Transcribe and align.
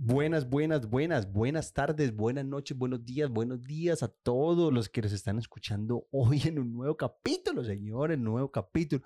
Buenas, 0.00 0.48
buenas, 0.48 0.88
buenas, 0.88 1.32
buenas 1.32 1.72
tardes, 1.72 2.14
buenas 2.14 2.44
noches, 2.44 2.78
buenos 2.78 3.04
días, 3.04 3.28
buenos 3.28 3.64
días 3.64 4.04
a 4.04 4.06
todos 4.06 4.72
los 4.72 4.88
que 4.88 5.02
nos 5.02 5.10
están 5.10 5.40
escuchando 5.40 6.06
hoy 6.12 6.40
en 6.44 6.60
un 6.60 6.72
nuevo 6.72 6.96
capítulo, 6.96 7.64
señores, 7.64 8.16
nuevo 8.16 8.48
capítulo. 8.48 9.02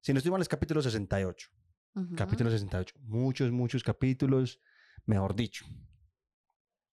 Si 0.00 0.14
no 0.14 0.18
estoy 0.18 0.32
mal, 0.32 0.40
es 0.40 0.48
capítulo 0.48 0.80
68. 0.80 1.50
Ujú. 1.96 2.16
Capítulo 2.16 2.48
68. 2.48 2.94
Muchos, 3.02 3.52
muchos 3.52 3.82
capítulos, 3.82 4.62
mejor 5.04 5.36
dicho. 5.36 5.66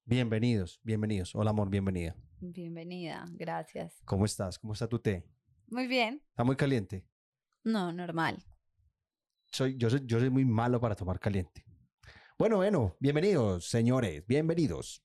Bienvenidos, 0.03 0.81
bienvenidos. 0.83 1.33
Hola, 1.33 1.51
amor, 1.51 1.69
bienvenida. 1.69 2.13
Bienvenida, 2.41 3.23
gracias. 3.31 4.01
¿Cómo 4.03 4.25
estás? 4.25 4.59
¿Cómo 4.59 4.73
está 4.73 4.89
tu 4.89 4.99
té? 4.99 5.25
Muy 5.67 5.87
bien. 5.87 6.21
¿Está 6.31 6.43
muy 6.43 6.57
caliente? 6.57 7.05
No, 7.63 7.93
normal. 7.93 8.43
Soy, 9.53 9.77
yo, 9.77 9.89
soy, 9.89 10.01
yo 10.05 10.19
soy 10.19 10.29
muy 10.29 10.43
malo 10.43 10.81
para 10.81 10.95
tomar 10.95 11.17
caliente. 11.17 11.70
Bueno, 12.41 12.55
bueno, 12.55 12.95
bienvenidos, 12.99 13.69
señores, 13.69 14.25
bienvenidos. 14.25 15.03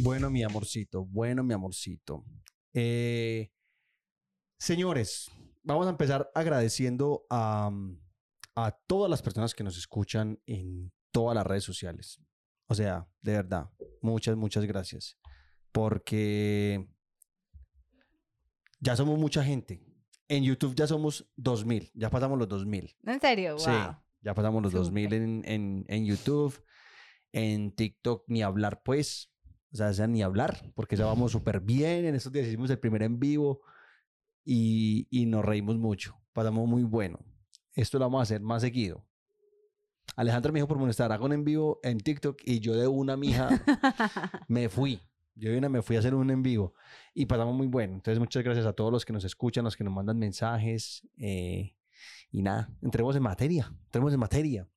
Bueno, 0.00 0.30
mi 0.30 0.44
amorcito, 0.44 1.04
bueno, 1.06 1.42
mi 1.42 1.54
amorcito. 1.54 2.24
Eh, 2.72 3.50
señores, 4.56 5.28
vamos 5.64 5.88
a 5.88 5.90
empezar 5.90 6.30
agradeciendo 6.36 7.26
a, 7.30 7.70
a 8.54 8.70
todas 8.86 9.10
las 9.10 9.22
personas 9.22 9.54
que 9.54 9.64
nos 9.64 9.76
escuchan 9.76 10.40
en 10.46 10.92
todas 11.10 11.34
las 11.34 11.44
redes 11.44 11.64
sociales. 11.64 12.20
O 12.68 12.76
sea, 12.76 13.08
de 13.22 13.32
verdad, 13.32 13.70
muchas, 14.00 14.36
muchas 14.36 14.64
gracias. 14.66 15.18
Porque 15.72 16.88
ya 18.78 18.94
somos 18.94 19.18
mucha 19.18 19.42
gente. 19.42 19.82
En 20.28 20.44
YouTube 20.44 20.76
ya 20.76 20.86
somos 20.86 21.28
2000, 21.36 21.90
ya 21.94 22.08
pasamos 22.08 22.38
los 22.38 22.48
2000. 22.48 22.96
¿En 23.04 23.20
serio? 23.20 23.56
Wow. 23.56 23.64
Sí, 23.64 23.72
ya 24.20 24.34
pasamos 24.34 24.62
los 24.62 24.72
2000 24.72 25.04
Súper. 25.06 25.22
en, 25.22 25.42
en, 25.44 25.84
en 25.88 26.06
YouTube. 26.06 26.62
En 27.32 27.72
TikTok 27.72 28.24
ni 28.28 28.42
hablar, 28.42 28.82
pues. 28.84 29.32
O 29.72 29.76
sea, 29.76 29.90
ya 29.90 30.06
ni 30.06 30.22
hablar, 30.22 30.72
porque 30.74 30.96
ya 30.96 31.04
vamos 31.04 31.32
súper 31.32 31.60
bien. 31.60 32.06
En 32.06 32.14
estos 32.14 32.32
días 32.32 32.46
hicimos 32.46 32.70
el 32.70 32.78
primer 32.78 33.02
en 33.02 33.18
vivo 33.18 33.60
y, 34.44 35.06
y 35.10 35.26
nos 35.26 35.44
reímos 35.44 35.76
mucho. 35.76 36.18
Pasamos 36.32 36.66
muy 36.68 36.84
bueno. 36.84 37.18
Esto 37.74 37.98
lo 37.98 38.06
vamos 38.06 38.20
a 38.20 38.22
hacer 38.22 38.40
más 38.40 38.62
seguido. 38.62 39.04
Alejandra 40.16 40.50
me 40.52 40.58
dijo 40.58 40.68
por 40.68 40.78
molestar, 40.78 41.12
hago 41.12 41.26
un 41.26 41.32
en 41.32 41.44
vivo 41.44 41.80
en 41.82 41.98
TikTok 41.98 42.40
y 42.44 42.60
yo 42.60 42.74
de 42.74 42.86
una 42.88 43.16
mija 43.16 43.48
me 44.48 44.68
fui. 44.68 45.00
Yo 45.34 45.52
de 45.52 45.58
una 45.58 45.68
me 45.68 45.82
fui 45.82 45.94
a 45.94 46.00
hacer 46.00 46.14
un 46.14 46.30
en 46.30 46.42
vivo 46.42 46.74
y 47.14 47.26
pasamos 47.26 47.54
muy 47.54 47.68
bueno. 47.68 47.94
Entonces, 47.94 48.18
muchas 48.18 48.42
gracias 48.42 48.66
a 48.66 48.72
todos 48.72 48.90
los 48.90 49.04
que 49.04 49.12
nos 49.12 49.24
escuchan, 49.24 49.64
los 49.64 49.76
que 49.76 49.84
nos 49.84 49.92
mandan 49.92 50.18
mensajes. 50.18 51.06
eh, 51.16 51.76
y 52.30 52.42
nada, 52.42 52.70
entremos 52.82 53.16
en 53.16 53.22
materia, 53.22 53.72
entremos 53.84 54.12
en 54.12 54.20
materia. 54.20 54.68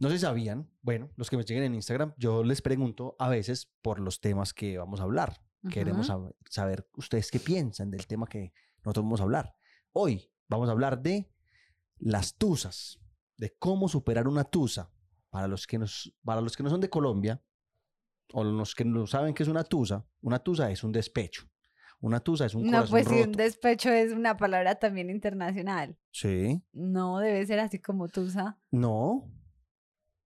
No 0.00 0.10
se 0.10 0.18
sabían, 0.18 0.70
bueno, 0.82 1.10
los 1.16 1.28
que 1.28 1.36
me 1.36 1.42
siguen 1.42 1.64
en 1.64 1.74
Instagram, 1.74 2.14
yo 2.18 2.44
les 2.44 2.62
pregunto 2.62 3.16
a 3.18 3.28
veces 3.28 3.66
por 3.82 3.98
los 3.98 4.20
temas 4.20 4.54
que 4.54 4.78
vamos 4.78 5.00
a 5.00 5.04
hablar. 5.04 5.42
Queremos 5.70 6.10
saber 6.48 6.88
ustedes 6.96 7.30
qué 7.32 7.40
piensan 7.40 7.90
del 7.90 8.06
tema 8.06 8.26
que 8.28 8.52
nosotros 8.84 9.04
vamos 9.04 9.20
a 9.20 9.24
hablar. 9.24 9.56
Hoy 9.92 10.30
vamos 10.48 10.68
a 10.68 10.72
hablar 10.72 11.02
de 11.02 11.28
las 11.98 12.36
tusas, 12.36 13.00
de 13.36 13.54
cómo 13.58 13.88
superar 13.88 14.28
una 14.28 14.44
tusa. 14.44 14.90
Para 15.30 15.46
los 15.46 15.66
que, 15.66 15.78
nos, 15.78 16.14
para 16.24 16.40
los 16.40 16.56
que 16.56 16.62
no 16.62 16.70
son 16.70 16.80
de 16.80 16.88
Colombia, 16.88 17.42
o 18.32 18.44
los 18.44 18.74
que 18.74 18.84
no 18.84 19.06
saben 19.06 19.34
qué 19.34 19.42
es 19.42 19.48
una 19.48 19.62
tusa, 19.64 20.06
una 20.22 20.38
tusa 20.38 20.70
es 20.70 20.82
un 20.84 20.92
despecho. 20.92 21.42
Una 22.00 22.20
tusa 22.20 22.46
es 22.46 22.54
un 22.54 22.62
No, 22.64 22.70
corazón 22.70 22.90
pues 22.90 23.08
sí, 23.08 23.14
un 23.16 23.24
roto. 23.26 23.38
despecho 23.38 23.90
es 23.90 24.12
una 24.12 24.36
palabra 24.36 24.76
también 24.76 25.10
internacional. 25.10 25.98
Sí, 26.12 26.62
No 26.72 27.18
debe 27.18 27.44
ser 27.46 27.58
así 27.60 27.78
como 27.80 28.08
tusa. 28.08 28.58
no. 28.70 29.30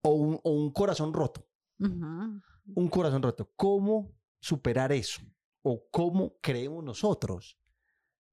O 0.02 0.10
un, 0.14 0.40
o 0.42 0.50
un 0.50 0.70
corazón 0.72 1.12
roto. 1.12 1.46
Un 1.78 2.88
corazón 2.90 3.22
roto. 3.22 3.50
¿Cómo 3.56 4.12
superar 4.40 4.92
eso? 4.92 5.22
¿O 5.62 5.88
cómo 5.90 6.34
creemos 6.40 6.82
nosotros 6.84 7.58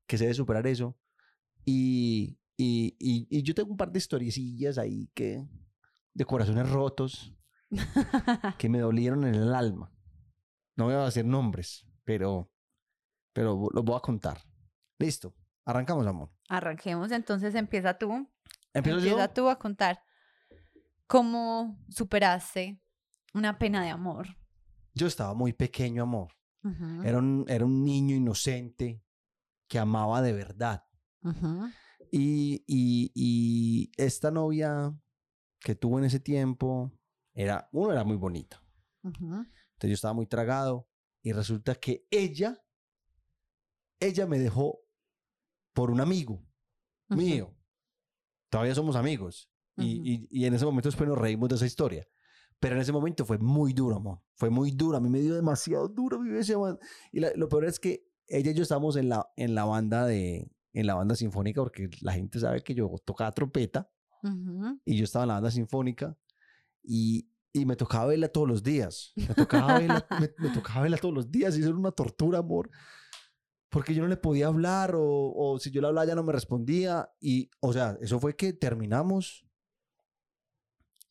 que 0.08 0.18
se 0.18 0.24
debe 0.26 0.34
superar 0.34 0.66
eso? 0.68 0.98
Y, 1.66 2.38
y, 2.58 2.96
y- 3.00 3.28
y 3.30 3.44
yo 3.44 3.54
tengo 3.54 3.72
un 3.72 3.78
par 3.78 3.92
de 3.92 4.00
historiecillas 4.00 4.78
ahí 4.78 5.10
que 5.14 5.48
de 6.14 6.26
corazones 6.26 6.70
rotos 6.70 7.34
que 8.58 8.70
me 8.70 8.80
dolieron 8.80 9.26
en 9.26 9.36
el 9.36 9.54
alma. 9.54 9.92
No 10.76 10.86
voy 10.86 10.96
a 10.96 11.06
decir 11.06 11.26
nombres, 11.26 11.86
pero, 12.04 12.52
pero 13.34 13.68
los 13.74 13.84
voy 13.84 13.96
a 13.96 14.00
contar. 14.00 14.40
Listo. 14.98 15.36
Arrancamos, 15.66 16.08
amor. 16.08 16.32
Arranquemos, 16.48 17.12
entonces 17.12 17.54
empieza 17.54 17.96
tú. 17.98 18.08
Yo. 18.10 18.28
Empieza 18.74 19.34
tú 19.34 19.50
a 19.50 19.60
contar 19.60 20.02
cómo 21.10 21.84
superaste 21.90 22.80
una 23.34 23.58
pena 23.58 23.84
de 23.84 23.90
amor. 23.90 24.28
Yo 24.94 25.08
estaba 25.08 25.34
muy 25.34 25.54
pequeño, 25.54 26.04
amor. 26.04 26.32
Era 27.04 27.18
un, 27.18 27.46
era 27.48 27.66
un 27.66 27.84
niño 27.84 28.16
inocente 28.16 29.04
que 29.68 29.80
amaba 29.80 30.22
de 30.22 30.34
verdad. 30.34 30.86
Y, 32.12 32.64
y, 32.68 33.12
y 33.16 33.92
esta 33.98 34.30
novia 34.30 34.96
que 35.60 35.74
tuvo 35.74 35.98
en 35.98 36.06
ese 36.06 36.20
tiempo, 36.20 36.92
era, 37.34 37.68
uno 37.72 37.92
era 37.92 38.04
muy 38.04 38.16
bonita. 38.16 38.64
Ujú. 39.02 39.26
Entonces 39.26 39.90
yo 39.90 39.94
estaba 39.94 40.14
muy 40.14 40.28
tragado 40.28 40.88
y 41.24 41.32
resulta 41.32 41.74
que 41.74 42.06
ella, 42.12 42.64
ella 44.00 44.28
me 44.28 44.38
dejó 44.38 44.80
por 45.74 45.90
un 45.90 46.02
amigo 46.02 46.46
mío. 47.08 47.58
Todavía 48.50 48.76
somos 48.76 48.96
amigos. 48.96 49.50
Y, 49.80 49.96
Ujú. 50.00 50.06
y- 50.08 50.28
y 50.30 50.46
en 50.46 50.54
ese 50.54 50.66
momento 50.66 50.90
después 50.90 51.08
nos 51.10 51.18
reímos 51.18 51.50
de 51.50 51.56
esa 51.56 51.66
historia. 51.66 52.08
Pero 52.60 52.76
en 52.76 52.82
ese 52.82 52.92
momento 52.92 53.26
fue 53.26 53.38
muy 53.38 53.72
duro, 53.74 53.96
amor. 53.96 54.20
Fue 54.36 54.50
muy 54.50 54.72
duro. 54.72 54.98
A 54.98 55.00
mí 55.00 55.10
me 55.10 55.20
dio 55.22 55.34
demasiado 55.36 55.88
duro 55.88 56.20
mi 56.20 56.30
man. 56.32 56.78
Y 57.12 57.20
la- 57.22 57.32
lo 57.36 57.48
peor 57.48 57.66
es 57.66 57.80
que 57.80 58.06
ella 58.28 58.52
y 58.52 58.54
yo 58.54 58.64
estábamos 58.64 58.96
en 58.98 59.10
la, 59.10 59.28
en 59.36 59.56
la 59.56 59.66
banda 59.66 60.06
de 60.06 60.52
en 60.74 60.86
la 60.86 60.94
banda 60.94 61.16
sinfónica 61.16 61.62
porque 61.64 61.90
la 62.02 62.14
gente 62.14 62.40
sabe 62.40 62.62
que 62.62 62.76
yo 62.76 62.94
tocaba 63.04 63.32
trompeta 63.32 63.90
Ujú. 64.22 64.80
y 64.86 64.96
yo 64.98 65.04
estaba 65.04 65.24
en 65.24 65.30
la 65.30 65.34
banda 65.36 65.50
sinfónica 65.50 66.16
y, 66.84 67.28
y 67.52 67.66
me 67.66 67.76
tocaba 67.76 68.06
verla 68.06 68.28
todos 68.28 68.48
los 68.48 68.62
días. 68.62 69.14
Me 69.16 69.34
tocaba 69.34 69.80
verla, 69.80 70.06
me, 70.20 70.30
me 70.38 70.50
tocaba 70.54 70.82
verla 70.82 70.98
todos 70.98 71.14
los 71.16 71.32
días 71.32 71.56
y 71.58 71.62
eso 71.62 71.70
era 71.70 71.78
una 71.78 71.92
tortura, 71.92 72.40
amor. 72.40 72.70
Porque 73.70 73.94
yo 73.94 74.02
no 74.04 74.08
le 74.10 74.18
podía 74.18 74.48
hablar 74.48 74.96
o, 74.96 75.04
o 75.34 75.60
si 75.60 75.70
yo 75.72 75.82
le 75.82 75.88
hablaba 75.88 76.06
ya 76.06 76.16
no 76.16 76.24
me 76.24 76.34
respondía. 76.34 77.10
Y, 77.20 77.50
o 77.60 77.72
sea, 77.74 77.98
eso 78.02 78.20
fue 78.20 78.36
que 78.36 78.54
terminamos 78.54 79.46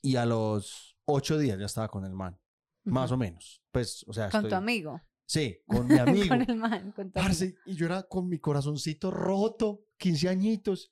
y 0.03 0.17
a 0.17 0.25
los 0.27 0.97
ocho 1.05 1.39
días 1.39 1.59
ya 1.59 1.67
estaba 1.67 1.89
con 1.89 2.05
el 2.05 2.13
man. 2.13 2.39
Más 2.85 3.07
Ujú. 3.11 3.15
o 3.15 3.19
menos. 3.19 3.63
Pues, 3.71 4.05
o 4.09 4.13
sea, 4.13 4.31
Con 4.31 4.43
tu 4.43 4.47
estoy- 4.49 4.57
amigo. 4.59 5.01
Sí, 5.27 5.59
con 5.67 5.87
mi 5.87 5.99
amigo. 5.99 6.29
con 6.29 6.43
el 6.43 6.57
man, 6.57 6.93
con 6.93 7.11
tu 7.11 7.19
amigo. 7.19 7.29
Parce, 7.29 7.55
y 7.67 7.75
yo 7.75 7.87
era 7.87 8.03
con 8.05 8.29
mi 8.29 8.39
corazoncito 8.39 9.11
roto, 9.11 9.85
15 9.99 10.29
añitos. 10.29 10.91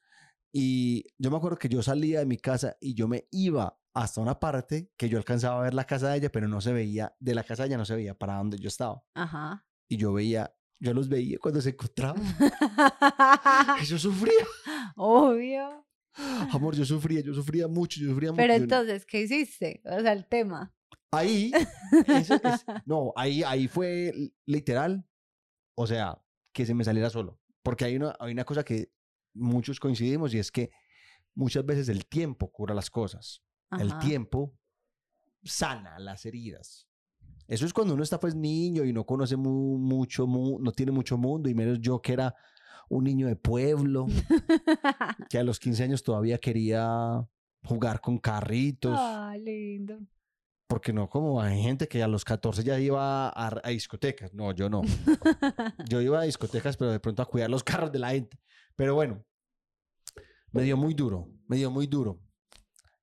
Y 0.52 1.04
yo 1.18 1.30
me 1.30 1.36
acuerdo 1.36 1.58
que 1.58 1.68
yo 1.68 1.82
salía 1.82 2.18
de 2.20 2.26
mi 2.26 2.36
casa 2.38 2.76
y 2.80 2.94
yo 2.94 3.08
me 3.08 3.26
iba 3.30 3.78
hasta 3.94 4.20
una 4.20 4.38
parte 4.38 4.90
que 4.96 5.08
yo 5.08 5.16
alcanzaba 5.18 5.58
a 5.60 5.62
ver 5.62 5.74
la 5.74 5.84
casa 5.86 6.10
de 6.10 6.18
ella, 6.18 6.30
pero 6.30 6.48
no 6.48 6.60
se 6.60 6.72
veía, 6.72 7.14
de 7.18 7.34
la 7.34 7.44
casa 7.44 7.62
de 7.62 7.68
ella 7.68 7.78
no 7.78 7.84
se 7.86 7.94
veía 7.94 8.14
para 8.16 8.36
donde 8.36 8.58
yo 8.58 8.68
estaba. 8.68 9.02
Ajá. 9.14 9.66
Y 9.88 9.96
yo 9.96 10.12
veía, 10.12 10.54
yo 10.78 10.92
los 10.92 11.08
veía 11.08 11.38
cuando 11.40 11.60
se 11.62 11.70
encontraban. 11.70 12.22
Y 13.82 13.84
yo 13.86 13.98
sufría, 13.98 14.44
Obvio. 14.96 15.86
Amor, 16.52 16.74
yo 16.74 16.84
sufría, 16.84 17.20
yo 17.20 17.34
sufría 17.34 17.68
mucho, 17.68 18.00
yo 18.00 18.08
sufría 18.10 18.32
Pero 18.32 18.52
mucho. 18.54 18.62
entonces, 18.64 19.04
¿qué 19.06 19.22
hiciste? 19.22 19.82
O 19.84 20.00
sea, 20.00 20.12
el 20.12 20.26
tema. 20.26 20.74
Ahí, 21.12 21.52
ese 22.06 22.34
es- 22.42 22.64
no, 22.84 23.12
ahí, 23.16 23.42
ahí 23.42 23.68
fue 23.68 24.12
literal, 24.44 25.06
o 25.76 25.86
sea, 25.86 26.20
que 26.52 26.66
se 26.66 26.74
me 26.74 26.84
saliera 26.84 27.10
solo. 27.10 27.40
Porque 27.62 27.84
hay 27.84 27.96
una, 27.96 28.14
hay 28.20 28.32
una 28.32 28.44
cosa 28.44 28.64
que 28.64 28.90
muchos 29.34 29.80
coincidimos 29.80 30.32
y 30.34 30.38
es 30.38 30.50
que 30.50 30.70
muchas 31.34 31.64
veces 31.66 31.88
el 31.88 32.06
tiempo 32.06 32.50
cura 32.50 32.74
las 32.74 32.90
cosas. 32.90 33.42
El 33.78 33.90
Ajá. 33.90 33.98
tiempo 34.00 34.56
sana 35.44 35.98
las 35.98 36.24
heridas. 36.26 36.88
Eso 37.48 37.66
es 37.66 37.72
cuando 37.72 37.94
uno 37.94 38.02
está 38.02 38.18
pues 38.18 38.34
niño 38.34 38.84
y 38.84 38.92
no 38.92 39.04
conoce 39.04 39.36
mu- 39.36 39.78
mucho, 39.78 40.26
mu- 40.26 40.58
no 40.60 40.72
tiene 40.72 40.92
mucho 40.92 41.16
mundo 41.16 41.48
y 41.48 41.54
menos 41.54 41.78
yo 41.80 42.00
que 42.00 42.12
era 42.12 42.34
un 42.88 43.04
niño 43.04 43.26
de 43.26 43.36
pueblo, 43.36 44.06
que 45.30 45.38
a 45.38 45.44
los 45.44 45.58
15 45.58 45.84
años 45.84 46.02
todavía 46.02 46.38
quería 46.38 47.26
jugar 47.64 48.00
con 48.00 48.18
carritos. 48.18 48.96
Ah, 48.96 49.36
lindo. 49.38 49.98
Porque 50.68 50.92
no 50.92 51.08
como 51.08 51.40
hay 51.40 51.62
gente 51.62 51.86
que 51.86 52.02
a 52.02 52.08
los 52.08 52.24
14 52.24 52.64
ya 52.64 52.78
iba 52.80 53.28
a, 53.28 53.60
a 53.62 53.68
discotecas. 53.70 54.34
No, 54.34 54.52
yo 54.52 54.68
no. 54.68 54.82
Yo 55.88 56.00
iba 56.00 56.20
a 56.20 56.24
discotecas, 56.24 56.76
pero 56.76 56.90
de 56.90 56.98
pronto 56.98 57.22
a 57.22 57.26
cuidar 57.26 57.48
los 57.50 57.62
carros 57.64 57.92
de 57.92 58.00
la 58.00 58.10
gente. 58.10 58.38
Pero 58.74 58.94
bueno, 58.94 59.24
me 60.50 60.62
dio 60.62 60.76
muy 60.76 60.94
duro, 60.94 61.28
me 61.46 61.56
dio 61.56 61.70
muy 61.70 61.86
duro. 61.86 62.20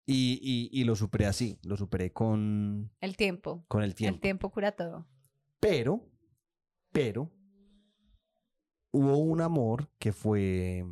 Y, 0.05 0.39
y, 0.41 0.81
y 0.81 0.83
lo 0.83 0.97
superé 0.97 1.25
así, 1.25 1.57
lo 1.63 1.77
superé 1.77 2.11
con, 2.11 2.91
El 2.99 3.15
tiempo. 3.15 3.63
con 3.69 3.81
el 3.83 3.95
tiempo. 3.95 4.15
El 4.15 4.21
tiempo 4.21 4.49
cura 4.51 4.73
todo. 4.73 5.07
Pero, 5.61 6.05
pero, 6.91 7.31
hubo 8.93 9.17
un 9.17 9.41
amor 9.41 9.89
que 9.99 10.13
fue 10.13 10.85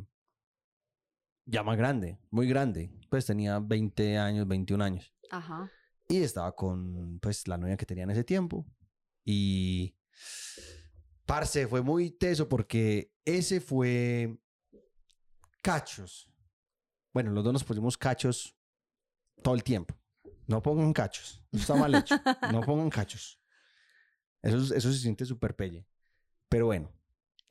ya 1.46 1.62
más 1.62 1.76
grande, 1.78 2.18
muy 2.30 2.46
grande. 2.48 2.90
Pues 3.08 3.24
tenía 3.26 3.58
20 3.58 4.18
años, 4.18 4.46
21 4.46 4.82
años. 4.84 5.12
Ajá. 5.30 5.70
Y 6.08 6.18
estaba 6.22 6.54
con, 6.54 7.18
pues, 7.20 7.46
la 7.48 7.56
novia 7.56 7.76
que 7.76 7.86
tenía 7.86 8.04
en 8.04 8.10
ese 8.10 8.24
tiempo. 8.24 8.66
Y, 9.24 9.96
parce, 11.24 11.66
fue 11.66 11.80
muy 11.82 12.10
teso 12.10 12.48
porque 12.48 13.12
ese 13.24 13.60
fue 13.60 14.38
cachos. 15.62 16.28
Bueno, 17.12 17.30
los 17.30 17.44
dos 17.44 17.52
nos 17.52 17.64
pusimos 17.64 17.96
cachos 17.96 18.56
todo 19.42 19.54
el 19.54 19.62
tiempo. 19.62 19.94
No 20.46 20.60
pongan 20.62 20.92
cachos. 20.92 21.42
Está 21.52 21.74
mal 21.76 21.94
hecho. 21.94 22.14
No 22.52 22.60
pongan 22.62 22.90
cachos. 22.90 23.40
Eso, 24.42 24.58
es- 24.58 24.70
eso 24.72 24.92
se 24.92 24.98
siente 24.98 25.24
súper 25.24 25.54
pelle. 25.54 25.86
Pero 26.48 26.66
bueno, 26.66 26.90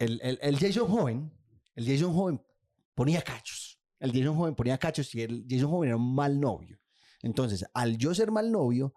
el, 0.01 0.19
el, 0.23 0.39
el 0.41 0.57
Jason 0.57 0.87
joven, 0.87 1.31
el 1.75 1.85
Jason 1.85 2.13
joven 2.13 2.41
ponía 2.95 3.21
cachos. 3.21 3.79
El 3.99 4.11
Jason 4.11 4.35
joven 4.35 4.55
ponía 4.55 4.77
cachos 4.79 5.13
y 5.13 5.21
el 5.21 5.45
Jason 5.47 5.69
joven 5.69 5.89
era 5.89 5.97
un 5.97 6.15
mal 6.15 6.39
novio. 6.39 6.79
Entonces, 7.21 7.63
al 7.73 7.97
yo 7.97 8.15
ser 8.15 8.31
mal 8.31 8.51
novio, 8.51 8.95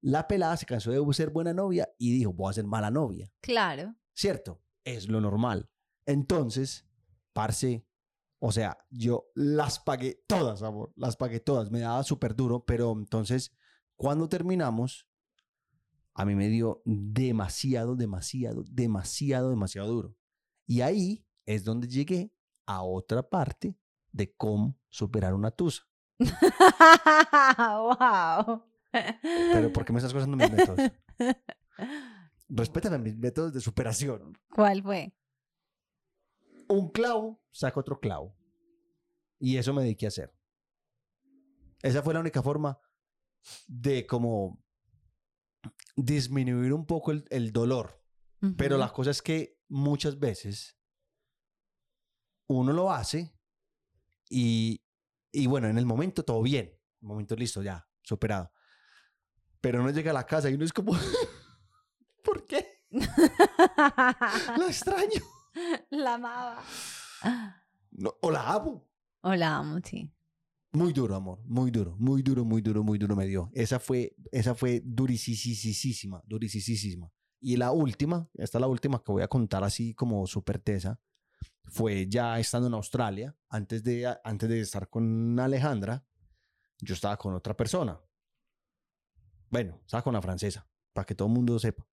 la 0.00 0.28
pelada 0.28 0.56
se 0.56 0.64
cansó 0.64 0.92
de 0.92 1.14
ser 1.14 1.30
buena 1.30 1.52
novia 1.52 1.88
y 1.98 2.12
dijo, 2.12 2.32
voy 2.32 2.50
a 2.50 2.52
ser 2.52 2.66
mala 2.66 2.90
novia. 2.90 3.32
Claro. 3.40 3.96
¿Cierto? 4.12 4.62
Es 4.84 5.08
lo 5.08 5.20
normal. 5.20 5.68
Entonces, 6.06 6.86
parce, 7.32 7.84
o 8.38 8.52
sea, 8.52 8.78
yo 8.90 9.32
las 9.34 9.80
pagué 9.80 10.22
todas, 10.28 10.62
amor. 10.62 10.92
Las 10.94 11.16
pagué 11.16 11.40
todas. 11.40 11.72
Me 11.72 11.80
daba 11.80 12.04
súper 12.04 12.36
duro, 12.36 12.64
pero 12.64 12.92
entonces, 12.92 13.56
cuando 13.96 14.28
terminamos, 14.28 15.08
a 16.14 16.24
mí 16.24 16.36
me 16.36 16.46
dio 16.46 16.80
demasiado, 16.84 17.96
demasiado, 17.96 18.62
demasiado, 18.70 19.50
demasiado 19.50 19.88
duro. 19.88 20.16
Y 20.66 20.80
ahí 20.80 21.26
es 21.46 21.64
donde 21.64 21.88
llegué 21.88 22.32
a 22.66 22.82
otra 22.82 23.28
parte 23.28 23.76
de 24.12 24.32
cómo 24.34 24.78
superar 24.88 25.34
una 25.34 25.50
tusa. 25.50 25.82
wow. 27.58 28.64
Pero 28.92 29.72
¿por 29.72 29.84
qué 29.84 29.92
me 29.92 29.98
estás 29.98 30.12
cosando 30.12 30.36
mis 30.36 30.50
métodos? 30.50 30.92
Respétame 32.48 32.98
mis 32.98 33.16
métodos 33.16 33.52
de 33.52 33.60
superación. 33.60 34.38
¿Cuál 34.54 34.82
fue? 34.82 35.12
un 36.68 36.88
clavo 36.88 37.42
saca 37.50 37.80
otro 37.80 38.00
clavo. 38.00 38.36
Y 39.38 39.56
eso 39.56 39.72
me 39.72 39.82
dediqué 39.82 40.06
a 40.06 40.08
hacer. 40.08 40.34
Esa 41.82 42.02
fue 42.02 42.14
la 42.14 42.20
única 42.20 42.42
forma 42.42 42.78
de 43.66 44.06
como 44.06 44.62
disminuir 45.96 46.72
un 46.72 46.86
poco 46.86 47.10
el, 47.10 47.24
el 47.30 47.52
dolor. 47.52 48.00
Pero 48.58 48.76
la 48.76 48.92
cosa 48.92 49.10
es 49.10 49.22
que 49.22 49.53
muchas 49.68 50.18
veces 50.18 50.76
uno 52.46 52.72
lo 52.72 52.90
hace 52.92 53.34
y, 54.28 54.82
y 55.32 55.46
bueno, 55.46 55.68
en 55.68 55.78
el 55.78 55.86
momento 55.86 56.24
todo 56.24 56.42
bien. 56.42 56.66
En 56.66 56.98
el 57.02 57.08
momento 57.08 57.36
listo, 57.36 57.62
ya, 57.62 57.86
superado. 58.02 58.50
Pero 59.60 59.80
uno 59.80 59.90
llega 59.90 60.10
a 60.10 60.14
la 60.14 60.26
casa 60.26 60.50
y 60.50 60.54
uno 60.54 60.64
es 60.64 60.72
como, 60.72 60.92
¿por 62.24 62.46
qué? 62.46 62.84
La 62.90 64.66
extraño. 64.66 65.22
La 65.90 66.14
amaba. 66.14 66.62
No, 67.92 68.14
o 68.20 68.30
la 68.30 68.52
amo. 68.52 68.88
O 69.22 69.34
la 69.34 69.56
amo, 69.56 69.78
sí. 69.84 70.12
Muy 70.72 70.92
duro, 70.92 71.14
amor. 71.14 71.40
Muy 71.44 71.70
duro, 71.70 71.96
muy 71.98 72.22
duro, 72.22 72.44
muy 72.44 72.60
duro, 72.60 72.82
muy 72.82 72.98
duro 72.98 73.14
me 73.14 73.26
dio. 73.26 73.50
Esa 73.54 73.78
fue, 73.78 74.16
esa 74.32 74.54
fue 74.56 74.82
durisísima, 74.84 76.20
durisísima. 76.26 77.12
Y 77.46 77.58
la 77.58 77.72
última, 77.72 78.26
esta 78.32 78.56
es 78.56 78.60
la 78.62 78.66
última 78.66 79.04
que 79.04 79.12
voy 79.12 79.22
a 79.22 79.28
contar 79.28 79.64
así 79.64 79.92
como 79.92 80.26
súper 80.26 80.58
tesa, 80.60 80.98
fue 81.64 82.08
ya 82.08 82.38
estando 82.38 82.68
en 82.68 82.72
Australia, 82.72 83.36
antes 83.50 83.84
de, 83.84 84.16
antes 84.24 84.48
de 84.48 84.60
estar 84.60 84.88
con 84.88 85.38
Alejandra, 85.38 86.06
yo 86.80 86.94
estaba 86.94 87.18
con 87.18 87.34
otra 87.34 87.54
persona. 87.54 88.00
Bueno, 89.50 89.78
estaba 89.84 90.02
con 90.02 90.14
la 90.14 90.22
francesa, 90.22 90.66
para 90.94 91.04
que 91.04 91.14
todo 91.14 91.28
el 91.28 91.34
mundo 91.34 91.58
sepa. 91.58 91.86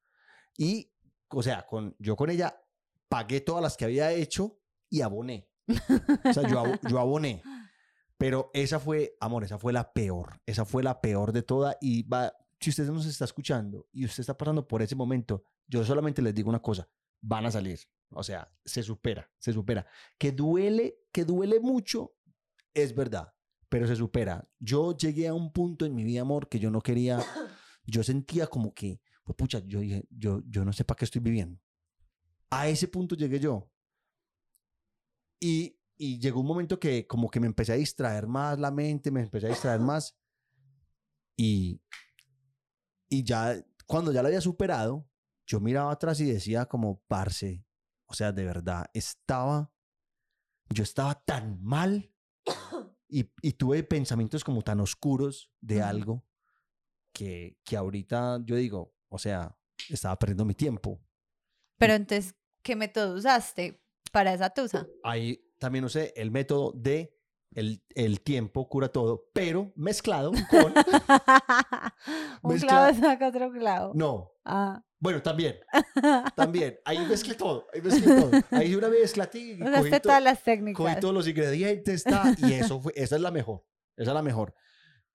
Y, 0.57 0.89
o 1.27 1.44
sea, 1.44 1.65
con, 1.65 1.98
yo 2.00 2.15
con 2.15 2.30
ella 2.30 2.57
pagué 3.09 3.42
todas 3.42 3.62
las 3.62 3.75
que 3.75 3.83
había 3.83 4.09
hecho 4.13 4.57
y 4.89 5.01
aboné. 5.01 5.51
O 5.68 6.31
sea, 6.31 6.48
yo, 6.48 6.63
yo 6.88 6.98
aboné. 6.98 7.44
Pero 8.18 8.51
esa 8.53 8.80
fue, 8.80 9.18
amor, 9.19 9.44
esa 9.44 9.59
fue 9.59 9.74
la 9.74 9.92
peor. 9.92 10.39
Esa 10.45 10.63
fue 10.63 10.81
la 10.81 11.01
peor 11.01 11.33
de 11.33 11.44
toda. 11.44 11.75
Y 11.81 12.03
va, 12.03 12.31
si 12.62 12.69
usted 12.69 12.88
nos 12.90 13.08
está 13.08 13.25
escuchando 13.25 13.90
y 13.92 14.06
usted 14.06 14.22
está 14.22 14.38
pasando 14.38 14.68
por 14.68 14.84
ese 14.84 14.96
momento, 14.96 15.44
yo 15.68 15.84
solamente 15.84 16.22
les 16.22 16.36
digo 16.36 16.50
una 16.50 16.62
cosa, 16.62 16.88
van 17.19 17.48
a 17.48 17.52
salir. 17.52 17.80
O 18.12 18.24
sea, 18.24 18.48
se 18.63 18.84
supera, 18.84 19.30
se 19.40 19.52
supera. 19.52 19.88
Que 20.19 20.31
duele, 20.31 21.00
que 21.12 21.25
duele 21.25 21.60
mucho, 21.60 22.13
es 22.74 22.94
verdad, 22.94 23.34
pero 23.68 23.88
se 23.88 23.96
supera. 23.96 24.48
Yo 24.60 24.96
llegué 24.96 25.28
a 25.28 25.34
un 25.34 25.52
punto 25.52 25.86
en 25.86 25.96
mi 25.96 26.04
vida, 26.04 26.22
amor, 26.22 26.50
que 26.50 26.60
yo 26.60 26.69
no 26.69 26.81
quería, 26.81 27.19
yo 27.86 28.04
sentía 28.04 28.46
como 28.46 28.75
que, 28.75 29.02
pues 29.24 29.36
pucha, 29.36 29.60
yo 29.66 29.80
dije, 29.80 30.06
yo, 30.12 30.42
yo 30.46 30.63
no 30.63 30.72
sé 30.72 30.84
para 30.84 30.98
qué 30.98 31.06
estoy 31.06 31.22
viviendo. 31.22 31.60
A 32.52 32.68
ese 32.68 32.88
punto 32.88 33.16
llegué 33.16 33.40
yo. 33.40 33.72
Y, 35.40 35.80
y 35.98 36.19
llegó 36.19 36.42
un 36.42 36.48
momento 36.48 36.80
que 36.80 37.08
como 37.08 37.28
que 37.31 37.40
me 37.40 37.48
empecé 37.48 37.74
a 37.74 37.78
distraer 37.78 38.28
más 38.28 38.60
la 38.60 38.69
mente, 38.69 39.10
me 39.10 39.22
empecé 39.22 39.48
a 39.48 39.50
distraer 39.50 39.80
más. 39.80 40.16
Y, 41.36 41.81
y 43.12 43.24
ya, 43.25 43.62
cuando 43.86 44.13
ya 44.13 44.22
lo 44.22 44.30
había 44.30 44.40
superado, 44.40 45.06
yo 45.46 45.60
miraba 45.60 45.92
atrás 45.92 46.22
y 46.22 46.25
decía 46.25 46.66
como, 46.66 47.04
parce, 47.10 47.66
o 48.06 48.13
sea, 48.13 48.31
de 48.31 48.46
verdad, 48.46 48.86
estaba, 48.94 49.74
yo 50.69 50.84
estaba 50.84 51.16
tan 51.25 51.62
mal 51.62 52.10
y, 53.10 53.30
y 53.42 53.52
tuve 53.52 53.84
pensamientos 53.84 54.46
como 54.46 54.62
tan 54.62 54.80
oscuros 54.80 55.52
de 55.60 55.81
algo 55.81 56.25
que, 57.12 57.60
que 57.66 57.75
ahorita 57.75 58.40
yo 58.46 58.56
digo, 58.56 58.96
o 59.10 59.18
sea, 59.18 59.58
estaba 59.90 60.18
perdiendo 60.18 60.46
mi 60.46 60.56
tiempo. 60.56 61.02
Pero 61.78 61.94
entonces, 61.94 62.34
¿qué 62.63 62.78
método 62.78 63.16
usaste 63.18 63.84
para 64.13 64.34
esa 64.34 64.51
tusa? 64.51 64.88
Ahí 65.03 65.51
también 65.60 65.84
usé 65.84 66.13
el 66.15 66.32
método 66.32 66.72
de 66.72 67.21
el, 67.53 67.84
el 67.96 68.22
tiempo 68.22 68.67
cura 68.70 68.89
todo, 68.89 69.29
pero 69.34 69.72
mezclado 69.75 70.31
con... 70.50 70.74
Un 72.43 72.53
Mezcla- 72.53 72.67
clavo 72.67 73.00
saca 73.00 73.27
otro 73.27 73.51
clavo. 73.51 73.91
No, 73.96 74.31
Ah. 74.43 74.84
bueno, 75.00 75.22
también, 75.22 75.58
también. 76.36 76.79
Ahí 76.86 76.98
mezclé 77.08 77.36
todo, 77.36 77.67
ahí 77.74 77.81
mezclé 77.81 78.15
todo. 78.15 78.31
Ahí 78.51 78.74
una 78.75 78.89
mezcla 78.89 79.25
y 79.34 79.58
cogí, 79.58 79.63
Usaste 79.63 79.91
to- 79.91 80.00
todas 80.01 80.24
las 80.24 80.39
cogí 80.39 80.46
técnicas. 80.46 81.00
todos 81.00 81.13
los 81.13 81.27
ingredientes 81.27 82.03
ta, 82.03 82.34
y 82.38 82.53
eso 82.53 82.81
fue, 82.81 82.91
esa 82.96 83.15
es 83.17 83.22
la 83.22 83.29
mejor, 83.31 83.63
esa 83.96 84.12
es 84.12 84.15
la 84.15 84.24
mejor. 84.24 84.55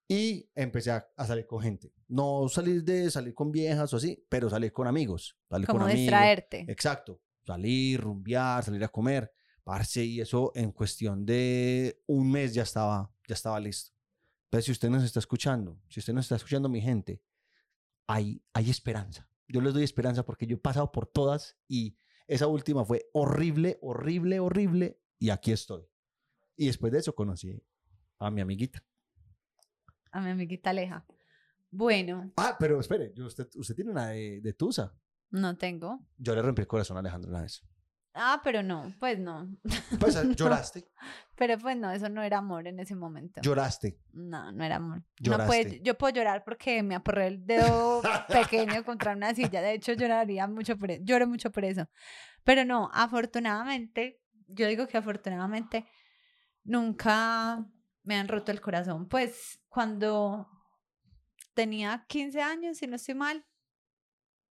Y 0.08 0.48
empecé 0.54 0.92
a, 0.92 1.08
a 1.16 1.26
salir 1.26 1.46
con 1.48 1.60
gente. 1.60 1.92
No 2.06 2.48
salir 2.48 2.84
de 2.84 3.10
salir 3.10 3.34
con 3.34 3.50
viejas 3.50 3.92
o 3.92 3.96
así, 3.96 4.24
pero 4.28 4.48
salir 4.48 4.72
con 4.72 4.86
amigos. 4.86 5.36
Salir 5.50 5.66
Como 5.66 5.80
con 5.80 5.90
amigos. 5.90 6.02
distraerte. 6.02 6.64
Exacto. 6.68 7.20
Salir, 7.44 8.00
rumbear, 8.00 8.62
salir 8.62 8.84
a 8.84 8.88
comer, 8.88 9.32
parce, 9.66 10.04
y 10.04 10.20
eso 10.20 10.52
en 10.54 10.70
cuestión 10.70 11.26
de 11.26 12.00
un 12.06 12.30
mes 12.30 12.54
ya 12.54 12.62
estaba, 12.62 13.10
ya 13.26 13.34
estaba 13.34 13.58
listo. 13.58 13.90
Pero 14.48 14.62
si 14.62 14.70
usted 14.70 14.88
nos 14.88 15.02
está 15.02 15.18
escuchando, 15.18 15.80
si 15.88 15.98
usted 15.98 16.12
nos 16.12 16.26
está 16.26 16.36
escuchando, 16.36 16.68
mi 16.68 16.80
gente, 16.80 17.20
hay, 18.06 18.40
hay 18.52 18.70
esperanza. 18.70 19.28
Yo 19.48 19.60
les 19.60 19.74
doy 19.74 19.82
esperanza 19.82 20.24
porque 20.24 20.46
yo 20.46 20.54
he 20.54 20.60
pasado 20.60 20.92
por 20.92 21.08
todas 21.08 21.56
y 21.66 21.98
esa 22.28 22.46
última 22.46 22.84
fue 22.84 23.08
horrible, 23.12 23.76
horrible, 23.82 24.38
horrible, 24.38 25.00
y 25.18 25.30
aquí 25.30 25.50
estoy. 25.50 25.84
Y 26.54 26.66
después 26.66 26.92
de 26.92 27.00
eso 27.00 27.12
conocí 27.16 27.60
a 28.20 28.30
mi 28.30 28.40
amiguita. 28.42 28.84
A 30.12 30.20
mi 30.20 30.30
amiguita 30.30 30.70
Aleja. 30.70 31.04
Bueno, 31.72 32.32
Ah, 32.36 32.56
pero 32.56 32.78
espere, 32.78 33.12
usted, 33.20 33.48
usted 33.56 33.74
tiene 33.74 33.90
una 33.90 34.10
de, 34.10 34.40
de 34.40 34.52
Tusa. 34.52 34.94
no 35.30 35.56
tengo. 35.58 36.06
Yo 36.18 36.36
le 36.36 36.42
rompí 36.42 36.62
el 36.62 36.68
corazón 36.68 36.96
a 36.96 37.00
Alejandro 37.00 37.30
una 37.30 37.42
vez. 37.42 37.64
Ah, 38.18 38.40
pero 38.42 38.62
no, 38.62 38.94
pues 38.98 39.18
no. 39.18 39.46
Pues 40.00 40.36
lloraste, 40.36 40.88
Pero 41.36 41.58
pues 41.58 41.76
no, 41.76 41.90
eso 41.92 42.08
no 42.08 42.22
era 42.22 42.38
amor 42.38 42.66
en 42.66 42.80
ese 42.80 42.94
momento. 42.96 43.40
lloraste. 43.42 43.98
No, 44.12 44.50
no 44.52 44.64
era 44.64 44.76
amor. 44.76 44.98
No 44.98 45.04
Lloraste. 45.18 45.46
puede, 45.46 45.80
yo 45.82 45.98
puedo 45.98 46.14
llorar 46.14 46.42
porque 46.44 46.82
me 46.82 46.94
aporré 46.94 47.26
el 47.26 47.46
dedo 47.46 48.00
pequeño 48.28 48.84
contra 48.84 49.12
una 49.12 49.34
silla. 49.34 49.60
De 49.60 49.74
hecho, 49.74 49.92
lloraría 49.92 50.46
mucho 50.46 50.78
por 50.78 50.90
eso. 50.90 51.02
Lloro 51.04 51.26
mucho 51.26 51.50
por 51.52 51.64
eso. 51.66 51.88
Pero 52.42 52.64
no, 52.64 52.90
afortunadamente, 52.92 54.22
yo 54.48 54.66
digo 54.66 54.86
que 54.86 54.96
afortunadamente 54.96 55.86
nunca 56.64 57.64
me 58.02 58.16
han 58.16 58.28
roto 58.28 58.50
el 58.52 58.60
corazón. 58.60 59.08
Pues 59.08 59.60
cuando 59.68 60.48
tenía 61.54 62.04
15 62.08 62.40
años, 62.40 62.78
si 62.78 62.86
no 62.86 62.96
estoy 62.96 63.14
mal. 63.14 63.44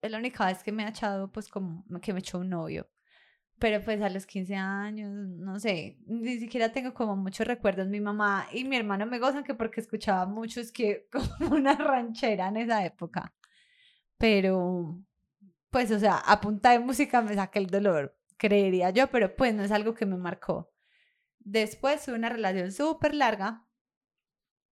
Es 0.03 0.11
la 0.11 0.19
única 0.19 0.45
vez 0.47 0.63
que 0.63 0.71
me 0.71 0.85
ha 0.85 0.89
echado, 0.91 1.33
pues, 1.33 1.49
como 1.49 1.83
que 2.03 2.13
me 2.13 2.19
echó 2.19 2.39
un 2.39 2.51
novio. 2.51 2.91
Pero 3.65 3.83
pues 3.83 4.03
a 4.03 4.11
los 4.11 4.27
15 4.27 4.57
años, 4.57 5.11
no 5.11 5.59
sé, 5.59 5.97
ni 6.05 6.39
siquiera 6.39 6.71
tengo 6.71 6.93
como 6.93 7.17
muchos 7.17 7.47
recuerdos. 7.47 7.89
Mi 7.89 7.99
mamá 7.99 8.47
y 8.53 8.65
mi 8.65 8.77
hermano 8.77 9.07
me 9.07 9.19
gozan 9.19 9.43
que 9.43 9.55
porque 9.55 9.81
escuchaba 9.81 10.27
mucho, 10.27 10.61
es 10.61 10.71
que 10.71 11.09
como 11.39 11.55
una 11.57 11.75
ranchera 11.75 12.49
en 12.49 12.59
esa 12.59 12.85
época. 12.85 13.33
Pero, 14.19 15.01
pues, 15.71 15.91
o 15.93 15.99
sea, 15.99 16.19
a 16.19 16.43
punta 16.43 16.73
de 16.73 16.79
música 16.81 17.23
me 17.23 17.35
saqué 17.35 17.59
el 17.59 17.69
dolor, 17.69 18.15
creería 18.37 18.91
yo, 18.91 19.11
pero 19.11 19.35
pues 19.35 19.55
no 19.55 19.63
es 19.63 19.73
algo 19.73 19.95
que 19.95 20.05
me 20.05 20.19
marcó. 20.19 20.71
Después 21.39 22.05
tuve 22.05 22.17
una 22.17 22.29
relación 22.29 22.71
súper 22.71 23.15
larga, 23.15 23.67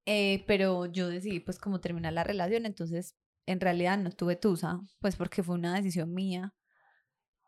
eh, 0.06 0.44
pero 0.48 0.86
yo 0.88 1.08
decidí 1.08 1.40
pues 1.40 1.60
como 1.60 1.80
terminar 1.80 2.12
la 2.12 2.26
relación, 2.26 2.66
entonces 2.66 3.16
en 3.46 3.62
realidad 3.62 3.98
no 3.98 4.12
tuve 4.12 4.36
tusa, 4.36 4.82
pues 5.00 5.16
porque 5.16 5.44
fue 5.44 5.56
una 5.56 5.76
decisión 5.76 6.14
mía 6.14 6.54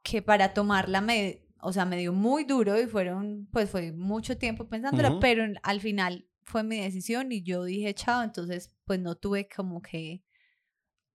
que 0.04 0.22
para 0.22 0.54
tomarla 0.54 1.02
me, 1.02 1.48
o 1.62 1.74
sea, 1.74 1.86
me 1.86 1.98
dio 1.98 2.14
muy 2.14 2.44
duro 2.44 2.80
y 2.80 2.86
fueron, 2.88 3.48
pues 3.52 3.70
fue 3.70 3.92
mucho 3.94 4.38
tiempo 4.38 4.68
pensándolo, 4.68 5.10
Ujú. 5.10 5.20
pero 5.20 5.46
al 5.64 5.80
final 5.80 6.28
fue 6.44 6.64
mi 6.64 6.80
decisión 6.80 7.32
y 7.32 7.42
yo 7.42 7.64
dije 7.64 7.94
chao, 7.94 8.22
entonces 8.22 8.76
pues 8.86 9.00
no 9.00 9.16
tuve 9.16 9.48
como 9.48 9.82
que 9.82 10.24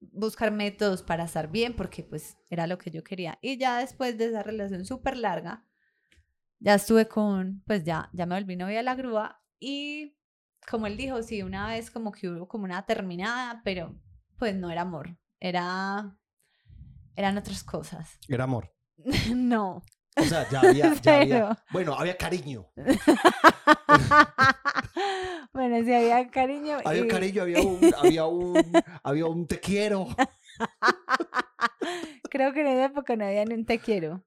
buscar 0.01 0.51
métodos 0.51 1.03
para 1.03 1.25
estar 1.25 1.51
bien 1.51 1.75
porque 1.75 2.03
pues 2.03 2.39
era 2.49 2.67
lo 2.67 2.79
que 2.79 2.91
yo 2.91 3.05
quería. 3.05 3.39
Y 3.43 3.59
ya 3.59 3.79
después 3.79 4.17
de 4.17 4.27
esa 4.27 4.43
relación 4.43 4.85
súper 4.87 5.17
larga, 5.17 5.65
ya 6.61 6.75
estuve 6.75 7.07
con, 7.07 7.63
pues 7.67 7.85
ya, 7.85 8.09
ya 8.13 8.27
me 8.27 8.35
volví 8.35 8.57
novia 8.57 8.79
de 8.79 8.83
la 8.83 8.95
grúa 8.95 9.43
y 9.61 10.17
como 10.69 10.87
él 10.87 10.97
dijo, 10.97 11.23
sí, 11.23 11.43
una 11.43 11.69
vez 11.69 11.91
como 11.91 12.13
que 12.13 12.29
hubo 12.29 12.49
como 12.49 12.65
una 12.65 12.85
terminada, 12.85 13.61
pero 13.65 13.95
pues 14.39 14.55
no 14.55 14.71
era 14.71 14.83
amor, 14.83 15.17
era, 15.41 16.17
eran 17.17 17.39
otras 17.39 17.63
cosas. 17.65 18.19
Era 18.29 18.45
amor. 18.45 18.78
no. 19.35 19.83
O 20.17 20.23
sea, 20.25 20.49
ya 20.51 20.61
había, 20.61 20.95
ya 21.03 21.21
había. 21.21 21.65
Bueno, 21.71 21.95
había 21.95 22.17
cariño. 22.17 22.67
bueno, 25.53 25.85
sí 25.85 25.93
había 25.93 26.29
cariño. 26.31 26.79
Había 26.85 27.05
y- 27.05 27.09
cariño, 27.09 27.43
había 27.43 27.61
un, 27.63 27.81
había 27.97 28.27
un, 28.27 28.63
había 29.03 29.27
un 29.27 29.47
te 29.47 29.61
quiero. 29.61 30.09
Creo 32.31 32.53
que 32.53 32.61
en 32.61 32.67
esa 32.69 32.85
época 32.87 33.17
no 33.17 33.25
había 33.27 33.45
ni 33.45 33.55
un 33.55 33.65
te 33.65 33.79
quiero. 33.79 34.25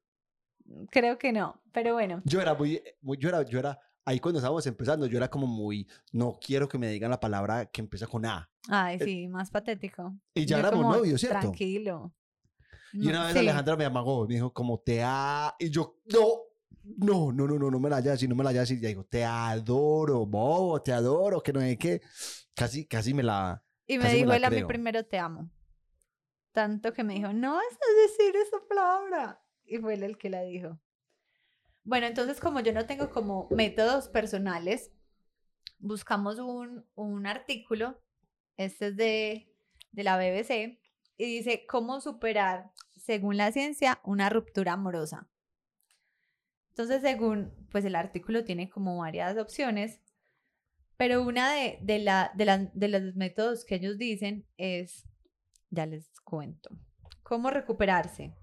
Creo 0.89 1.17
que 1.17 1.31
no, 1.33 1.61
pero 1.73 1.93
bueno. 1.93 2.21
Yo 2.25 2.41
era 2.41 2.53
muy, 2.53 2.81
muy- 3.01 3.17
yo 3.17 3.29
era, 3.29 3.43
yo 3.43 3.59
era, 3.59 3.77
ahí 4.05 4.19
cuando 4.19 4.39
estábamos 4.39 4.65
empezando, 4.67 5.05
yo 5.05 5.17
era 5.17 5.29
como 5.29 5.47
muy, 5.47 5.87
no 6.13 6.39
quiero 6.41 6.67
que 6.69 6.77
me 6.77 6.87
digan 6.87 7.11
la 7.11 7.19
palabra 7.19 7.65
que 7.65 7.81
empieza 7.81 8.07
con 8.07 8.25
A. 8.25 8.49
Ay, 8.69 8.99
sí, 8.99 9.27
más 9.27 9.49
patético. 9.51 10.15
Y 10.33 10.45
ya 10.45 10.61
Yo 10.61 10.67
éramos 10.67 10.95
novios, 10.95 11.19
¿cierto? 11.19 11.39
Tranquilo. 11.39 12.13
Y 12.93 13.05
No, 13.05 13.09
una 13.09 13.23
vez 13.25 13.33
sí. 13.33 13.39
Alejandra 13.39 13.75
me 13.75 13.85
amagó, 13.85 14.27
me 14.27 14.35
dijo 14.35 14.53
como 14.53 14.79
te 14.79 15.01
a 15.03 15.55
y 15.59 15.69
yo 15.69 15.99
no, 16.05 16.51
no, 16.83 17.31
no, 17.31 17.47
no, 17.47 17.59
no, 17.59 17.71
no 17.71 17.79
me 17.79 17.89
la 17.89 17.97
hayas 17.97 18.15
así, 18.15 18.27
no 18.27 18.35
me 18.35 18.43
la 18.43 18.49
hayas 18.51 18.63
así. 18.63 18.75
Y 18.75 18.77
ella 18.79 18.89
dijo, 18.89 19.05
te 19.05 19.23
adoro, 19.23 20.25
bobo, 20.25 20.81
te 20.81 20.91
adoro, 20.91 21.41
que 21.41 21.53
no 21.53 21.59
sé 21.61 21.77
qué. 21.77 22.01
Casi, 22.55 22.85
casi 22.85 23.13
me 23.13 23.23
la. 23.23 23.63
Y 23.87 23.97
me 23.97 24.13
dijo 24.13 24.31
él 24.33 24.43
a 24.43 24.49
mí 24.49 24.63
primero 24.63 25.05
te 25.05 25.17
amo. 25.17 25.49
Tanto 26.51 26.93
que 26.93 27.03
me 27.03 27.13
dijo, 27.13 27.31
no 27.33 27.53
vas 27.53 27.63
a 27.65 28.01
decir 28.01 28.35
esa 28.35 28.57
palabra. 28.67 29.41
Y 29.65 29.77
fue 29.77 29.93
él 29.93 30.03
el 30.03 30.17
que 30.17 30.29
la 30.29 30.41
dijo. 30.41 30.79
Bueno, 31.83 32.07
entonces 32.07 32.39
como 32.39 32.59
yo 32.59 32.73
no 32.73 32.85
tengo 32.85 33.09
como 33.09 33.47
métodos 33.49 34.07
personales, 34.09 34.91
buscamos 35.79 36.37
un, 36.39 36.85
un 36.93 37.25
artículo, 37.25 37.99
este 38.57 38.87
es 38.87 38.97
de, 38.97 39.55
de 39.91 40.03
la 40.03 40.17
BBC, 40.17 40.79
y 41.23 41.37
dice, 41.37 41.65
¿cómo 41.67 42.01
superar, 42.01 42.71
según 42.95 43.37
la 43.37 43.51
ciencia, 43.51 43.99
una 44.03 44.29
ruptura 44.29 44.73
amorosa? 44.73 45.27
Entonces, 46.69 47.01
según, 47.01 47.51
pues 47.71 47.85
el 47.85 47.95
artículo 47.95 48.43
tiene 48.43 48.69
como 48.69 48.97
varias 48.97 49.37
opciones, 49.37 49.99
pero 50.97 51.21
una 51.23 51.53
de, 51.53 51.77
de, 51.81 51.99
la, 51.99 52.31
de, 52.35 52.45
la- 52.45 52.57
de 52.73 52.87
los 52.87 53.15
métodos 53.15 53.65
que 53.65 53.75
ellos 53.75 53.97
dicen 53.97 54.45
es, 54.57 55.05
ya 55.69 55.85
les 55.85 56.09
cuento, 56.21 56.69
¿cómo 57.23 57.49
recuperarse? 57.49 58.33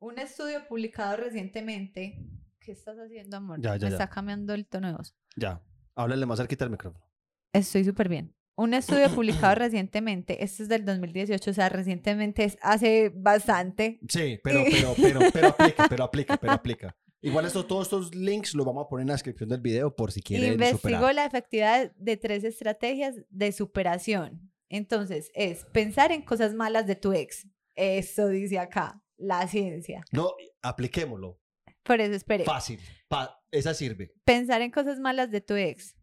Un 0.00 0.18
estudio 0.18 0.66
publicado 0.68 1.16
recientemente, 1.16 2.24
¿qué 2.60 2.72
estás 2.72 2.98
haciendo, 2.98 3.36
amor? 3.36 3.60
Ya, 3.60 3.76
ya, 3.76 3.86
Me 3.86 3.90
ya. 3.90 3.96
está 3.96 4.08
cambiando 4.10 4.54
el 4.54 4.66
tono 4.66 4.88
de 4.88 4.94
voz. 4.94 5.16
Ya, 5.36 5.60
háblale 5.96 6.24
más 6.26 6.38
cerquita 6.38 6.64
del 6.64 6.72
micrófono. 6.72 7.04
Estoy 7.52 7.84
súper 7.84 8.08
bien. 8.08 8.34
Un 8.58 8.74
estudio 8.74 9.08
publicado 9.14 9.54
recientemente, 9.54 10.42
este 10.42 10.64
es 10.64 10.68
del 10.68 10.84
2018, 10.84 11.50
o 11.50 11.54
sea, 11.54 11.68
recientemente 11.68 12.42
es 12.44 12.58
hace 12.60 13.10
bastante. 13.14 14.00
Sí, 14.08 14.40
pero, 14.44 14.64
pero, 14.70 14.94
pero, 15.00 15.20
pero 15.32 15.48
aplica, 15.48 15.86
pero 15.88 16.04
aplica, 16.04 16.36
pero 16.36 16.52
aplica. 16.52 16.96
Igual 17.20 17.46
esto, 17.46 17.64
todos 17.66 17.86
estos 17.86 18.14
links 18.14 18.54
los 18.54 18.66
vamos 18.66 18.84
a 18.84 18.88
poner 18.88 19.02
en 19.02 19.08
la 19.08 19.14
descripción 19.14 19.48
del 19.48 19.60
video 19.60 19.94
por 19.94 20.12
si 20.12 20.22
quieren 20.22 20.52
Investigó 20.54 20.78
superar. 20.96 21.14
la 21.14 21.24
efectividad 21.24 21.92
de 21.96 22.16
tres 22.16 22.44
estrategias 22.44 23.14
de 23.30 23.52
superación. 23.52 24.52
Entonces, 24.68 25.30
es 25.34 25.64
pensar 25.72 26.12
en 26.12 26.22
cosas 26.22 26.52
malas 26.54 26.86
de 26.86 26.94
tu 26.96 27.12
ex. 27.12 27.46
Eso 27.74 28.28
dice 28.28 28.58
acá, 28.58 29.02
la 29.16 29.46
ciencia. 29.48 30.02
No, 30.12 30.32
apliquémoslo. 30.62 31.40
Por 31.82 32.00
eso, 32.00 32.12
espere. 32.14 32.44
Fácil. 32.44 32.78
pa- 33.08 33.40
esa 33.50 33.72
sirve. 33.72 34.12
Pensar 34.24 34.60
en 34.62 34.70
cosas 34.70 35.00
malas 35.00 35.30
de 35.30 35.40
tu 35.40 35.54
ex. 35.54 35.96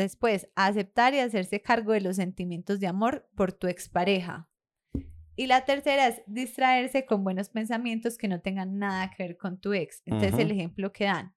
Después, 0.00 0.48
aceptar 0.54 1.12
y 1.12 1.18
hacerse 1.18 1.60
cargo 1.60 1.92
de 1.92 2.00
los 2.00 2.16
sentimientos 2.16 2.80
de 2.80 2.86
amor 2.86 3.28
por 3.34 3.52
tu 3.52 3.66
expareja. 3.66 4.48
Y 5.36 5.46
la 5.46 5.66
tercera 5.66 6.08
es 6.08 6.22
distraerse 6.26 7.04
con 7.04 7.22
buenos 7.22 7.50
pensamientos 7.50 8.16
que 8.16 8.26
no 8.26 8.40
tengan 8.40 8.78
nada 8.78 9.10
que 9.10 9.24
ver 9.24 9.36
con 9.36 9.60
tu 9.60 9.74
ex. 9.74 10.00
Entonces, 10.06 10.38
el 10.38 10.52
ejemplo 10.52 10.90
que 10.90 11.04
dan. 11.04 11.34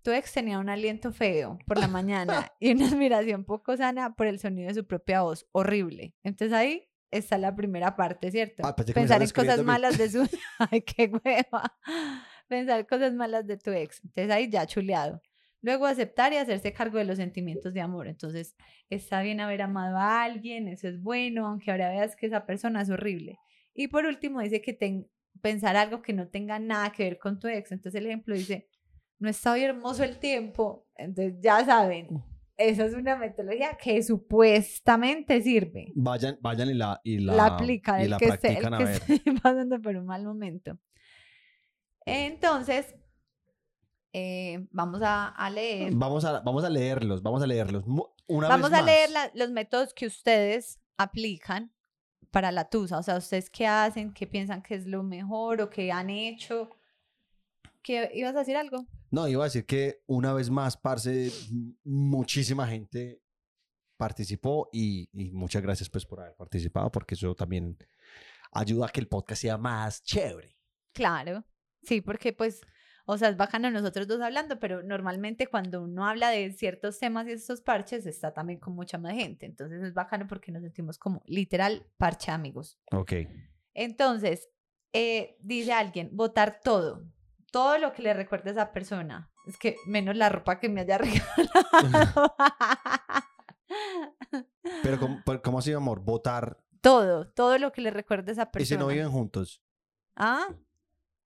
Tu 0.00 0.10
ex 0.10 0.32
tenía 0.32 0.58
un 0.58 0.70
aliento 0.70 1.12
feo 1.12 1.58
por 1.66 1.76
la 1.76 1.86
mañana 1.86 2.50
y 2.60 2.72
una 2.72 2.88
admiración 2.88 3.44
poco 3.44 3.76
sana 3.76 4.14
por 4.14 4.26
el 4.26 4.38
sonido 4.38 4.68
de 4.68 4.74
su 4.74 4.86
propia 4.86 5.20
voz. 5.20 5.46
Horrible. 5.52 6.14
Entonces 6.22 6.56
ahí 6.56 6.88
está 7.10 7.36
la 7.36 7.54
primera 7.54 7.94
parte, 7.94 8.30
¿cierto? 8.30 8.62
Ah, 8.64 8.74
Pensar 8.74 9.22
en 9.22 9.28
cosas 9.28 9.62
malas 9.62 9.98
de 9.98 10.08
su... 10.08 10.26
Ay, 10.70 10.80
qué 10.80 11.12
hueva. 11.12 11.78
Pensar 12.48 12.86
cosas 12.86 13.12
malas 13.12 13.46
de 13.46 13.58
tu 13.58 13.70
ex. 13.70 14.00
Entonces 14.02 14.30
ahí 14.30 14.48
ya 14.48 14.66
chuleado. 14.66 15.20
Luego 15.62 15.86
aceptar 15.86 16.32
y 16.32 16.36
hacerse 16.36 16.72
cargo 16.72 16.98
de 16.98 17.04
los 17.04 17.16
sentimientos 17.18 17.72
de 17.72 17.80
amor. 17.80 18.08
Entonces 18.08 18.56
está 18.90 19.22
bien 19.22 19.40
haber 19.40 19.62
amado 19.62 19.96
a 19.96 20.22
alguien, 20.24 20.68
eso 20.68 20.88
es 20.88 21.00
bueno, 21.00 21.46
aunque 21.46 21.70
ahora 21.70 21.88
veas 21.90 22.16
que 22.16 22.26
esa 22.26 22.44
persona 22.44 22.82
es 22.82 22.90
horrible. 22.90 23.38
Y 23.74 23.88
por 23.88 24.04
último 24.04 24.40
dice 24.40 24.60
que 24.60 24.72
ten- 24.72 25.08
pensar 25.40 25.76
algo 25.76 26.02
que 26.02 26.12
no 26.12 26.28
tenga 26.28 26.58
nada 26.58 26.90
que 26.92 27.04
ver 27.04 27.18
con 27.18 27.38
tu 27.38 27.48
ex. 27.48 27.72
Entonces 27.72 27.98
el 28.00 28.06
ejemplo 28.06 28.34
dice, 28.34 28.68
no 29.18 29.28
está 29.30 29.52
hoy 29.52 29.62
hermoso 29.62 30.02
el 30.04 30.18
tiempo. 30.18 30.88
Entonces 30.96 31.34
ya 31.40 31.64
saben, 31.64 32.08
esa 32.56 32.84
es 32.84 32.94
una 32.94 33.16
metodología 33.16 33.78
que 33.80 34.02
supuestamente 34.02 35.40
sirve. 35.42 35.92
Vayan, 35.94 36.38
vayan 36.42 36.70
y 36.70 36.74
la, 36.74 37.00
y 37.04 37.18
la, 37.18 37.34
La, 37.34 37.46
aplica 37.46 38.00
y 38.00 38.04
el 38.04 38.10
la 38.10 38.18
que, 38.18 38.26
esté, 38.26 38.48
el 38.48 38.54
practican 38.58 38.74
a 38.74 38.78
que 38.78 38.84
ver. 38.84 39.02
esté 39.08 39.32
pasando 39.42 39.80
por 39.80 39.96
un 39.96 40.06
mal 40.06 40.24
momento. 40.24 40.78
Entonces, 42.04 42.94
eh, 44.12 44.66
vamos 44.70 45.00
a, 45.02 45.28
a 45.28 45.50
leer. 45.50 45.92
Vamos 45.94 46.24
a, 46.24 46.40
vamos 46.40 46.64
a 46.64 46.70
leerlos, 46.70 47.22
vamos 47.22 47.42
a 47.42 47.46
leerlos. 47.46 47.84
Una 48.28 48.48
Vamos 48.48 48.70
vez 48.70 48.80
a 48.80 48.82
leer 48.82 49.10
la- 49.10 49.30
los 49.34 49.50
métodos 49.50 49.92
que 49.94 50.06
ustedes 50.06 50.80
aplican 50.96 51.72
para 52.30 52.50
la 52.52 52.68
tusa. 52.70 52.98
O 52.98 53.02
sea, 53.02 53.16
ustedes 53.16 53.50
qué 53.50 53.66
hacen, 53.66 54.12
qué 54.12 54.26
piensan 54.26 54.62
que 54.62 54.74
es 54.74 54.86
lo 54.86 55.02
mejor 55.02 55.60
o 55.60 55.70
qué 55.70 55.90
han 55.92 56.08
hecho. 56.10 56.70
¿Qué, 57.82 58.10
¿Ibas 58.14 58.34
a 58.36 58.40
decir 58.40 58.56
algo? 58.56 58.86
No, 59.10 59.26
iba 59.28 59.42
a 59.42 59.46
decir 59.46 59.66
que 59.66 60.02
una 60.06 60.32
vez 60.32 60.48
más, 60.50 60.76
parce, 60.76 61.30
muchísima 61.84 62.66
gente 62.68 63.20
participó 63.96 64.68
y, 64.72 65.08
y 65.12 65.30
muchas 65.32 65.62
gracias 65.62 65.88
pues 65.90 66.04
por 66.06 66.20
haber 66.20 66.34
participado 66.36 66.90
porque 66.90 67.14
eso 67.14 67.34
también 67.34 67.76
ayuda 68.52 68.86
a 68.86 68.88
que 68.88 69.00
el 69.00 69.08
podcast 69.08 69.42
sea 69.42 69.58
más 69.58 70.02
chévere. 70.02 70.56
Claro, 70.92 71.44
sí, 71.82 72.00
porque 72.00 72.32
pues, 72.32 72.60
o 73.04 73.18
sea, 73.18 73.28
es 73.28 73.36
bacano 73.36 73.70
nosotros 73.70 74.06
dos 74.06 74.20
hablando, 74.20 74.58
pero 74.60 74.82
normalmente 74.82 75.46
cuando 75.46 75.82
uno 75.82 76.06
habla 76.06 76.30
de 76.30 76.52
ciertos 76.52 76.98
temas 76.98 77.26
y 77.26 77.32
estos 77.32 77.60
parches, 77.60 78.06
está 78.06 78.32
también 78.32 78.60
con 78.60 78.74
mucha 78.74 78.98
más 78.98 79.14
gente. 79.14 79.46
Entonces 79.46 79.82
es 79.82 79.92
bacano 79.94 80.26
porque 80.26 80.52
nos 80.52 80.62
sentimos 80.62 80.98
como 80.98 81.22
literal 81.26 81.86
parche 81.96 82.30
amigos. 82.30 82.78
Ok. 82.92 83.12
Entonces, 83.74 84.48
eh, 84.92 85.36
dice 85.40 85.72
alguien, 85.72 86.10
votar 86.12 86.60
todo, 86.62 87.04
todo 87.50 87.78
lo 87.78 87.92
que 87.92 88.02
le 88.02 88.14
recuerde 88.14 88.50
a 88.50 88.52
esa 88.52 88.72
persona. 88.72 89.30
Es 89.46 89.58
que 89.58 89.76
menos 89.86 90.16
la 90.16 90.28
ropa 90.28 90.60
que 90.60 90.68
me 90.68 90.82
haya 90.82 90.98
regalado. 90.98 92.36
Pero 94.82 95.00
¿cómo, 95.00 95.22
¿cómo 95.42 95.58
así, 95.58 95.72
amor? 95.72 96.00
Votar 96.00 96.62
todo, 96.80 97.28
todo 97.28 97.58
lo 97.58 97.72
que 97.72 97.80
le 97.80 97.90
recuerde 97.90 98.30
a 98.30 98.32
esa 98.32 98.42
y 98.42 98.46
si 98.46 98.50
persona. 98.50 98.80
no 98.80 98.86
viven 98.88 99.10
juntos. 99.10 99.62
Ah, 100.16 100.48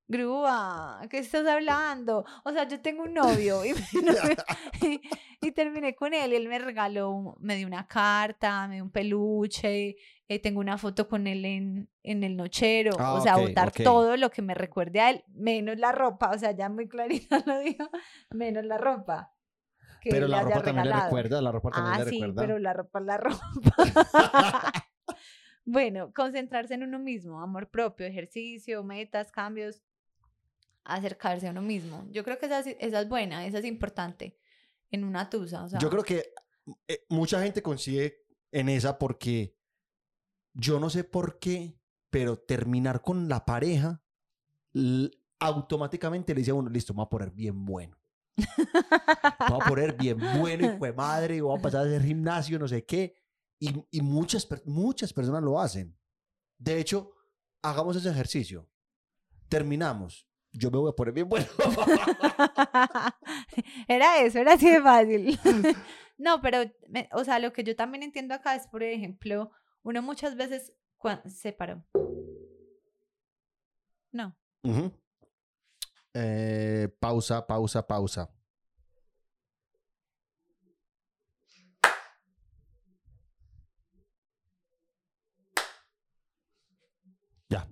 grúa, 0.08 1.00
¿qué 1.10 1.18
estás 1.18 1.46
hablando? 1.46 2.24
O 2.44 2.52
sea, 2.52 2.66
yo 2.68 2.80
tengo 2.80 3.02
un 3.04 3.14
novio 3.14 3.64
y, 3.64 3.70
y, 4.82 5.00
y 5.40 5.52
terminé 5.52 5.94
con 5.94 6.14
él 6.14 6.32
él 6.32 6.48
me 6.48 6.58
regaló, 6.58 7.36
me 7.40 7.56
dio 7.56 7.66
una 7.66 7.86
carta, 7.86 8.68
me 8.68 8.76
dio 8.76 8.84
un 8.84 8.90
peluche, 8.90 9.96
eh, 10.28 10.38
tengo 10.40 10.60
una 10.60 10.78
foto 10.78 11.08
con 11.08 11.26
él 11.26 11.44
en, 11.44 11.88
en 12.02 12.24
el 12.24 12.36
nochero, 12.36 12.92
Ah, 12.98 13.14
o 13.14 13.20
sea, 13.20 13.36
ok, 13.36 13.48
botar 13.48 13.68
ok. 13.68 13.80
todo 13.84 14.16
lo 14.16 14.30
que 14.30 14.42
me 14.42 14.54
recuerde 14.54 15.00
a 15.00 15.10
él, 15.10 15.24
menos 15.28 15.78
la 15.78 15.92
ropa, 15.92 16.30
o 16.34 16.38
sea, 16.38 16.52
ya 16.52 16.68
muy 16.68 16.88
clarita 16.88 17.42
lo 17.46 17.58
dijo, 17.60 17.88
menos 18.30 18.64
la 18.64 18.78
ropa. 18.78 19.32
que 20.00 20.10
Pero 20.10 20.28
la 20.28 20.40
ropa 20.42 20.62
también 20.62 20.76
le 20.76 20.82
regalado. 20.90 21.04
recuerda, 21.06 21.42
la 21.42 21.52
ropa 21.52 21.70
también 21.70 21.94
Ah, 21.94 21.98
le 21.98 22.10
sí, 22.10 22.20
recuerda. 22.20 22.42
pero 22.42 22.58
la 22.58 22.72
ropa 22.72 22.98
es 23.00 23.04
la 23.06 23.16
ropa. 23.18 24.72
bueno, 25.64 26.12
concentrarse 26.14 26.74
en 26.74 26.82
uno 26.84 26.98
mismo, 26.98 27.40
amor 27.42 27.68
propio, 27.70 28.06
ejercicio, 28.06 28.84
metas, 28.84 29.32
cambios, 29.32 29.82
acercarse 30.94 31.46
a 31.48 31.50
uno 31.50 31.62
mismo. 31.62 32.06
Yo 32.10 32.22
creo 32.24 32.38
que 32.38 32.46
esa, 32.46 32.60
es- 32.60 32.76
esa 32.80 33.00
es 33.00 33.08
buena, 33.08 33.46
esa 33.46 33.58
es 33.58 33.64
importante 33.64 34.38
en 34.90 35.04
una 35.04 35.28
tusa. 35.28 35.64
O 35.64 35.68
sea, 35.68 35.78
Yo 35.80 35.90
creo 35.90 36.02
que 36.02 36.32
eh, 36.88 37.04
mucha 37.08 37.42
gente 37.42 37.62
consigue 37.62 38.24
en 38.52 38.68
esa 38.68 38.98
porque 38.98 39.56
yo 40.54 40.80
no 40.80 40.88
sé 40.90 41.04
por 41.04 41.38
qué, 41.38 41.78
pero 42.10 42.38
terminar 42.38 43.02
con 43.02 43.28
la 43.28 43.44
pareja 43.44 44.02
automáticamente 45.38 46.34
le 46.34 46.40
dice 46.40 46.50
a 46.50 46.54
uno, 46.54 46.70
listo, 46.70 46.92
me 46.94 46.98
voy 46.98 47.06
a 47.06 47.08
poner 47.10 47.30
bien 47.30 47.64
bueno. 47.64 47.98
Me 48.36 48.44
voy 49.48 49.60
a 49.60 49.68
poner 49.68 49.92
bien 49.96 50.18
bueno 50.38 50.66
y 50.74 50.78
fue 50.78 50.92
madre, 50.92 51.40
voy 51.40 51.58
a 51.58 51.62
pasar 51.62 51.82
a 51.82 51.84
hacer 51.88 52.02
gimnasio, 52.02 52.58
no 52.58 52.68
sé 52.68 52.84
qué. 52.84 53.14
Y, 53.58 53.70
y 53.90 54.00
muchas, 54.02 54.46
muchas 54.66 55.12
personas 55.12 55.42
lo 55.42 55.58
hacen. 55.60 55.96
De 56.58 56.78
hecho, 56.78 57.12
hagamos 57.62 57.96
ese 57.96 58.10
ejercicio. 58.10 58.68
Terminamos. 59.48 60.28
Yo 60.58 60.70
me 60.70 60.78
voy 60.78 60.90
a 60.90 60.96
poner 60.96 61.12
bien 61.12 61.28
bueno. 61.28 61.46
era 63.88 64.20
eso, 64.22 64.38
era 64.38 64.54
así 64.54 64.70
de 64.70 64.80
fácil. 64.80 65.38
no, 66.18 66.40
pero, 66.40 66.70
me- 66.88 67.08
o 67.12 67.24
sea, 67.24 67.38
lo 67.38 67.52
que 67.52 67.64
yo 67.64 67.76
también 67.76 68.02
entiendo 68.02 68.34
acá 68.34 68.54
es, 68.54 68.66
por 68.66 68.82
ejemplo, 68.82 69.50
uno 69.82 70.02
muchas 70.02 70.36
veces 70.36 70.72
cuan- 70.96 71.22
se 71.30 71.52
paró. 71.52 71.84
No. 74.12 74.34
Eh, 76.14 76.88
pausa, 76.98 77.46
pausa, 77.46 77.86
pausa. 77.86 78.30
Ya. 87.50 87.66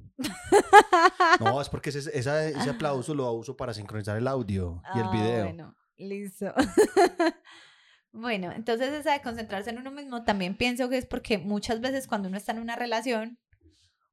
No, 1.40 1.60
es 1.60 1.68
porque 1.68 1.90
ese, 1.90 2.10
esa- 2.18 2.46
ese 2.48 2.70
aplauso 2.70 3.14
lo 3.14 3.30
uso 3.32 3.56
para 3.56 3.74
sincronizar 3.74 4.16
el 4.16 4.26
audio 4.28 4.82
y 4.94 4.98
el 4.98 5.06
Ah, 5.06 5.10
video. 5.10 5.44
Bueno, 5.44 5.76
listo. 5.96 6.52
bueno, 8.12 8.52
entonces 8.52 8.92
esa 8.92 9.12
de 9.12 9.20
concentrarse 9.22 9.70
en 9.70 9.78
uno 9.78 9.90
mismo 9.90 10.24
también 10.24 10.56
pienso 10.56 10.88
que 10.88 10.98
es 10.98 11.06
porque 11.06 11.38
muchas 11.38 11.80
veces 11.80 12.06
cuando 12.06 12.28
uno 12.28 12.36
está 12.36 12.52
en 12.52 12.60
una 12.60 12.76
relación, 12.76 13.38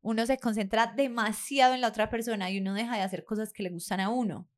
uno 0.01 0.25
se 0.25 0.37
concentra 0.39 0.87
demasiado 0.95 1.75
en 1.75 1.81
la 1.81 1.87
otra 1.87 2.09
persona 2.09 2.49
y 2.49 2.59
uno 2.59 2.73
deja 2.73 2.95
de 2.95 3.01
hacer 3.03 3.23
cosas 3.23 3.53
que 3.53 3.61
le 3.63 3.69
gustan 3.69 3.99
a 3.99 4.09
uno 4.09 4.49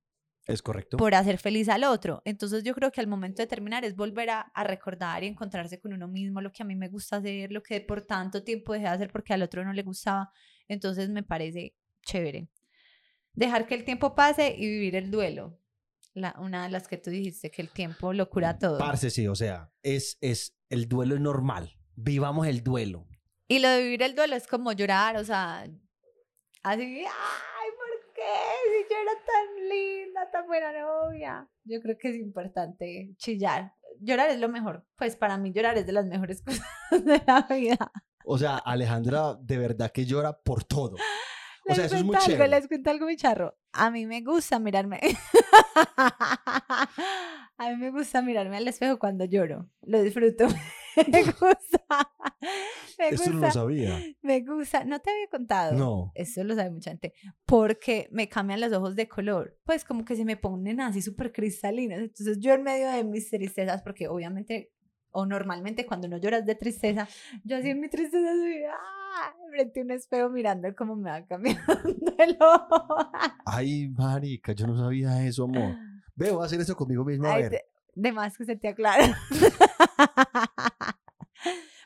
Es 0.48 0.62
correcto. 0.62 0.96
por 0.96 1.14
hacer 1.16 1.38
feliz 1.38 1.68
al 1.68 1.84
otro. 1.84 2.22
Entonces 2.24 2.64
yo 2.64 2.74
creo 2.74 2.92
que 2.92 3.02
al 3.02 3.08
momento 3.08 3.42
de 3.42 3.48
terminar 3.48 3.84
es 3.84 3.96
volver 3.98 4.30
a, 4.30 4.40
a 4.42 4.64
recordar 4.64 5.24
y 5.24 5.28
encontrarse 5.28 5.82
con 5.82 5.92
uno 5.92 6.08
mismo 6.08 6.40
lo 6.40 6.52
que 6.54 6.64
a 6.64 6.66
mí 6.66 6.76
me 6.76 6.88
gusta 6.88 7.18
hacer, 7.18 7.52
lo 7.52 7.62
que 7.62 7.82
por 7.82 8.04
tanto 8.06 8.44
tiempo 8.44 8.72
dejé 8.72 8.86
de 8.86 8.92
hacer 8.92 9.12
porque 9.12 9.34
al 9.34 9.42
otro 9.44 9.66
no 9.66 9.74
le 9.74 9.84
gustaba. 9.84 10.32
Entonces 10.70 11.10
me 11.10 11.24
parece 11.24 11.76
chévere. 12.04 12.50
Dejar 13.34 13.66
que 13.66 13.76
el 13.76 13.84
tiempo 13.84 14.16
pase 14.16 14.56
y 14.58 14.68
vivir 14.68 14.96
el 14.96 15.10
duelo. 15.10 15.60
La, 16.14 16.36
una 16.40 16.66
de 16.66 16.70
las 16.70 16.88
que 16.88 16.98
tú 16.98 17.10
dijiste, 17.10 17.50
que 17.50 17.64
el 17.64 17.70
tiempo 17.70 18.14
lo 18.14 18.30
cura 18.30 18.60
todo. 18.60 18.78
Parce, 18.78 19.10
sí, 19.10 19.28
o 19.28 19.34
sea, 19.34 19.72
es, 19.82 20.18
es, 20.22 20.56
el 20.70 20.88
duelo 20.88 21.16
es 21.16 21.22
normal. 21.22 21.76
Vivamos 21.96 22.46
el 22.46 22.64
duelo. 22.64 23.08
Y 23.48 23.60
lo 23.60 23.70
de 23.70 23.82
vivir 23.82 24.04
el 24.04 24.16
duelo 24.16 24.36
es 24.36 24.48
como 24.48 24.72
llorar, 24.72 25.18
o 25.18 25.24
sea, 25.24 25.64
así, 26.62 26.84
ay, 26.84 27.70
¿por 27.78 28.14
qué? 28.14 28.22
Si 28.66 28.94
yo 28.94 28.98
era 29.02 29.12
tan 29.26 29.70
linda, 29.70 30.32
tan 30.32 30.48
buena 30.48 30.72
novia. 30.72 31.50
Yo 31.64 31.82
creo 31.82 31.98
que 31.98 32.10
es 32.10 32.16
importante 32.16 33.14
chillar. 33.18 33.74
Llorar 34.00 34.30
es 34.30 34.40
lo 34.40 34.50
mejor. 34.50 34.86
Pues 34.96 35.16
para 35.16 35.38
mí 35.38 35.52
llorar 35.52 35.78
es 35.78 35.86
de 35.86 35.94
las 35.94 36.06
mejores 36.06 36.42
cosas 36.46 36.66
de 36.92 37.22
la 37.26 37.48
vida. 37.50 37.92
O 38.26 38.38
sea, 38.38 38.58
Alejandra 38.58 39.36
de 39.40 39.58
verdad 39.58 39.92
que 39.92 40.06
llora 40.06 40.38
por 40.42 40.64
todo. 40.64 40.96
O 41.66 41.70
Les 41.70 41.78
sea, 41.78 41.86
eso 41.86 41.96
es 41.96 42.04
muy 42.04 42.10
cuento 42.16 42.26
algo, 42.26 42.38
chévere. 42.38 42.50
les 42.60 42.68
cuento 42.68 42.90
algo 42.90 43.06
muy 43.06 43.16
charro. 43.16 43.58
A 43.72 43.90
mí 43.90 44.06
me 44.06 44.22
gusta 44.22 44.60
mirarme. 44.60 45.00
A 47.58 47.70
mí 47.70 47.76
me 47.78 47.92
gusta 47.92 48.22
mirarme 48.22 48.58
al 48.58 48.68
espejo 48.68 49.00
cuando 49.00 49.26
lloro. 49.26 49.70
Lo 49.82 50.02
disfruto. 50.02 50.48
Me 51.12 51.24
gusta. 51.24 51.84
Me 53.00 53.08
Eso 53.10 53.32
no 53.32 53.40
lo 53.40 53.52
sabía. 53.52 54.00
Me 54.22 54.42
gusta. 54.42 54.86
No 54.86 55.00
te 55.00 55.10
había 55.10 55.28
contado. 55.28 55.74
No. 55.74 56.12
Eso 56.14 56.44
lo 56.44 56.54
sabe 56.56 56.70
mucha 56.70 56.92
gente. 56.92 57.14
Porque 57.46 58.08
me 58.12 58.30
cambian 58.30 58.62
los 58.62 58.72
ojos 58.74 58.96
de 58.96 59.08
color. 59.08 59.58
Pues 59.64 59.86
como 59.86 60.06
que 60.06 60.16
se 60.16 60.24
me 60.24 60.38
ponen 60.38 60.82
así 60.82 61.02
súper 61.02 61.32
cristalinos. 61.32 61.98
Entonces 62.00 62.38
yo 62.40 62.54
en 62.54 62.64
medio 62.64 62.92
de 62.92 63.04
mis 63.04 63.30
tristezas, 63.30 63.82
porque 63.82 64.08
obviamente 64.08 64.72
o 65.14 65.26
normalmente 65.26 65.86
cuando 65.86 66.08
no 66.08 66.18
lloras 66.18 66.46
de 66.46 66.56
tristeza, 66.56 67.08
yo 67.44 67.58
así 67.58 67.70
en 67.70 67.80
mi 67.80 67.90
tristeza 67.90 68.34
soy 68.34 68.64
¡ah! 68.70 69.34
frente 69.50 69.80
a 69.80 69.84
un 69.84 69.92
espejo 69.92 70.30
mirando 70.30 70.68
cómo 70.76 70.96
me 70.96 71.10
va 71.10 71.26
cambiando 71.26 71.62
el 72.18 72.38
ojo. 72.40 73.12
Ay, 73.46 73.90
marica, 73.90 74.52
yo 74.54 74.68
no 74.68 74.78
sabía 74.78 75.26
eso, 75.26 75.46
amor. 75.46 75.76
Veo, 76.16 76.42
hacer 76.44 76.60
eso 76.60 76.76
conmigo 76.76 77.04
mismo, 77.06 77.28
a 77.28 77.34
Ay, 77.36 77.44
ver. 77.44 77.62
de 77.96 78.12
más 78.12 78.38
que 78.38 78.46
se 78.46 78.56
te 78.56 78.68
aclara. 78.68 79.18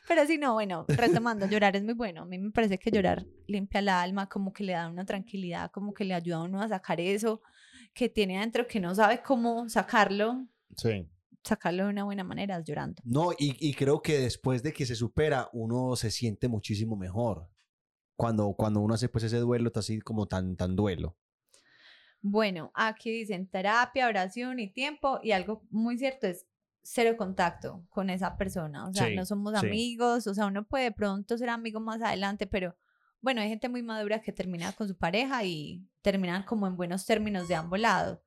Pero 0.08 0.26
sí, 0.26 0.38
no, 0.38 0.54
bueno, 0.54 0.86
retomando, 0.88 1.46
llorar 1.46 1.76
es 1.76 1.84
muy 1.84 1.92
bueno. 1.92 2.22
A 2.22 2.24
mí 2.24 2.38
me 2.38 2.50
parece 2.50 2.78
que 2.78 2.90
llorar 2.90 3.26
limpia 3.46 3.80
el 3.80 3.90
alma, 3.90 4.26
como 4.26 4.52
que 4.54 4.64
le 4.64 4.72
da 4.72 4.88
una 4.88 5.04
tranquilidad, 5.04 5.70
como 5.70 5.92
que 5.92 6.04
le 6.04 6.14
ayuda 6.14 6.36
a 6.38 6.42
uno 6.44 6.62
a 6.62 6.68
sacar 6.68 6.98
eso 6.98 7.42
que 7.92 8.08
tiene 8.08 8.38
adentro 8.38 8.66
que 8.66 8.80
no 8.80 8.94
sabe 8.94 9.22
cómo 9.22 9.68
sacarlo, 9.68 10.46
Sí. 10.76 11.06
Sacarlo 11.48 11.84
de 11.84 11.90
una 11.90 12.04
buena 12.04 12.24
manera, 12.24 12.58
es 12.58 12.64
llorando. 12.64 13.02
No, 13.04 13.32
y, 13.32 13.56
y 13.58 13.74
creo 13.74 14.00
que 14.02 14.18
después 14.18 14.62
de 14.62 14.72
que 14.72 14.86
se 14.86 14.94
supera, 14.94 15.48
uno 15.52 15.96
se 15.96 16.10
siente 16.10 16.48
muchísimo 16.48 16.96
mejor. 16.96 17.48
Cuando, 18.16 18.52
cuando 18.54 18.80
uno 18.80 18.94
hace 18.94 19.08
pues 19.08 19.24
ese 19.24 19.38
duelo, 19.38 19.68
está 19.68 19.80
así 19.80 20.00
como 20.00 20.26
tan, 20.26 20.56
tan 20.56 20.74
duelo. 20.76 21.16
Bueno, 22.20 22.72
aquí 22.74 23.10
dicen 23.10 23.48
terapia, 23.48 24.08
oración 24.08 24.58
y 24.58 24.72
tiempo, 24.72 25.20
y 25.22 25.30
algo 25.32 25.62
muy 25.70 25.98
cierto 25.98 26.26
es 26.26 26.46
cero 26.82 27.16
contacto 27.16 27.84
con 27.90 28.10
esa 28.10 28.36
persona, 28.36 28.88
o 28.88 28.92
sea, 28.92 29.06
Sí, 29.08 29.14
no 29.14 29.24
somos 29.24 29.58
sí. 29.60 29.66
amigos, 29.66 30.26
o 30.26 30.34
sea, 30.34 30.46
uno 30.46 30.66
puede 30.66 30.84
de 30.84 30.92
pronto 30.92 31.36
ser 31.38 31.50
amigo 31.50 31.80
más 31.80 32.02
adelante, 32.02 32.46
pero 32.46 32.76
bueno, 33.20 33.40
hay 33.40 33.48
gente 33.48 33.68
muy 33.68 33.82
madura 33.82 34.20
que 34.20 34.32
termina 34.32 34.72
con 34.72 34.88
su 34.88 34.96
pareja 34.96 35.44
y 35.44 35.86
terminan 36.02 36.44
como 36.44 36.66
en 36.66 36.76
buenos 36.76 37.04
términos 37.04 37.46
de 37.46 37.56
ambos 37.56 37.78
lados. 37.78 38.18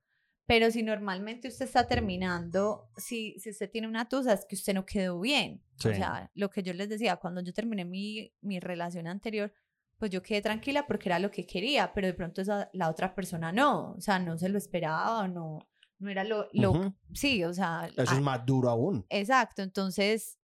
Pero 0.45 0.69
si 0.71 0.83
normalmente 0.83 1.47
usted 1.47 1.65
está 1.65 1.87
terminando, 1.87 2.89
si, 2.97 3.39
si 3.39 3.51
usted 3.51 3.69
tiene 3.69 3.87
una 3.87 4.09
tusa, 4.09 4.33
es 4.33 4.45
que 4.45 4.55
usted 4.55 4.73
no 4.73 4.85
quedó 4.85 5.19
bien. 5.19 5.63
Sí. 5.77 5.89
O 5.89 5.93
sea, 5.93 6.29
lo 6.33 6.49
que 6.49 6.63
yo 6.63 6.73
les 6.73 6.89
decía, 6.89 7.15
cuando 7.17 7.41
yo 7.41 7.53
terminé 7.53 7.85
mi, 7.85 8.33
mi 8.41 8.59
relación 8.59 9.07
anterior, 9.07 9.53
pues 10.01 10.09
yo 10.09 10.23
quedé 10.23 10.41
tranquila 10.41 10.87
porque 10.87 11.09
era 11.09 11.19
lo 11.19 11.29
que 11.29 11.45
quería, 11.45 11.93
pero 11.93 12.07
de 12.07 12.15
pronto 12.15 12.41
esa, 12.41 12.71
la 12.73 12.89
otra 12.89 13.13
persona 13.13 13.51
no, 13.51 13.91
o 13.91 14.01
sea, 14.01 14.17
no 14.17 14.35
se 14.35 14.49
lo 14.49 14.57
esperaba, 14.57 15.27
no, 15.27 15.59
no 15.99 16.09
era 16.09 16.23
lo, 16.23 16.47
lo 16.53 16.95
sí, 17.13 17.43
o 17.43 17.53
sea, 17.53 17.87
Eso 17.95 18.11
ah, 18.11 18.15
es 18.15 18.21
más 18.21 18.43
duro 18.43 18.71
aún. 18.71 19.05
exacto, 19.09 19.61
entonces, 19.61 20.39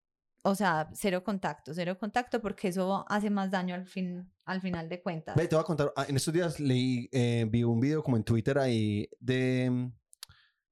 o 0.43 0.57
sea, 0.57 0.91
cero 0.93 1.23
contacto, 1.23 1.73
cero 1.73 1.97
contacto 1.97 2.43
porque 2.43 2.67
eso 2.67 3.05
hace 3.09 3.31
más 3.31 3.53
daño 3.53 3.77
al 3.77 3.87
fin, 3.87 4.29
al 4.45 4.61
final 4.61 4.89
de 4.89 5.03
cuentas. 5.03 5.37
Ve, 5.37 5.49
te 5.49 5.55
voy 5.57 5.63
a 5.63 5.67
contar. 5.67 5.93
ah, 5.97 6.07
En 6.09 6.17
estos 6.17 6.33
días 6.35 6.61
leí, 6.61 7.09
eh, 7.13 7.47
vi 7.49 7.63
un 7.65 7.81
video 7.81 8.03
como 8.03 8.17
en 8.17 8.25
Twitter 8.25 8.59
ahí 8.59 9.09
de. 9.21 9.71
mm, 9.71 9.93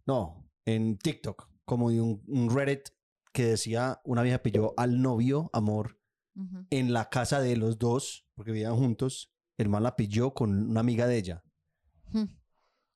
No, 0.06 0.48
en 0.64 0.98
TikTok, 0.98 1.48
como 1.64 1.90
de 1.90 2.00
un, 2.00 2.22
un 2.26 2.54
Reddit 2.54 2.88
que 3.32 3.44
decía: 3.46 4.00
una 4.04 4.22
vieja 4.22 4.38
pilló 4.42 4.74
al 4.76 5.00
novio, 5.00 5.48
amor, 5.52 5.98
Ujú. 6.34 6.66
en 6.70 6.92
la 6.92 7.08
casa 7.08 7.40
de 7.40 7.56
los 7.56 7.78
dos, 7.78 8.26
porque 8.34 8.52
vivían 8.52 8.76
juntos. 8.76 9.32
El 9.58 9.68
man 9.68 9.82
la 9.82 9.96
pilló 9.96 10.32
con 10.34 10.70
una 10.70 10.80
amiga 10.80 11.06
de 11.06 11.16
ella. 11.18 11.44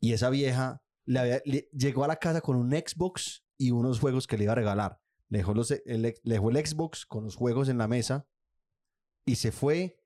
Y 0.01 0.12
esa 0.12 0.31
vieja 0.31 0.83
le 1.05 1.19
había- 1.21 1.43
le- 1.45 1.69
llegó 1.73 2.05
a 2.05 2.09
la 2.09 2.17
casa 2.17 2.41
con 2.41 2.57
un 2.57 2.71
Xbox 2.73 3.45
y 3.57 3.71
unos 3.71 4.01
juegos 4.01 4.27
que 4.27 4.37
le 4.37 4.45
iba 4.45 4.53
a 4.53 4.57
regalar. 4.57 5.01
Le 5.29 5.39
dejó, 5.39 5.55
los, 5.55 5.71
el, 5.71 6.03
le 6.03 6.15
dejó 6.23 6.51
el 6.51 6.67
Xbox 6.67 7.07
con 7.07 7.25
los 7.25 7.35
juegos 7.37 7.69
en 7.69 7.79
la 7.79 7.89
mesa 7.89 8.27
y 9.25 9.37
se 9.37 9.53
fue. 9.53 10.03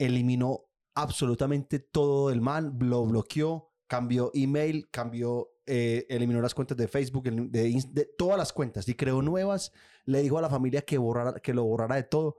Eliminó 0.00 0.64
absolutamente 0.94 1.78
todo 1.78 2.30
del 2.30 2.40
man, 2.40 2.76
lo 2.80 3.04
bloqueó, 3.04 3.72
cambió 3.86 4.30
email, 4.34 4.88
cambió, 4.90 5.50
eh, 5.66 6.06
eliminó 6.08 6.40
las 6.40 6.54
cuentas 6.54 6.76
de 6.76 6.88
Facebook, 6.88 7.26
el- 7.28 7.50
de, 7.50 7.82
de 7.92 8.04
todas 8.16 8.38
las 8.38 8.52
cuentas 8.52 8.88
y 8.88 8.94
creó 8.94 9.20
nuevas. 9.22 9.72
Le 10.04 10.22
dijo 10.22 10.38
a 10.38 10.42
la 10.42 10.48
familia 10.50 10.82
que, 10.82 10.98
borrara, 10.98 11.34
que 11.40 11.54
lo 11.54 11.64
borrara 11.64 11.96
de 11.96 12.04
todo 12.04 12.38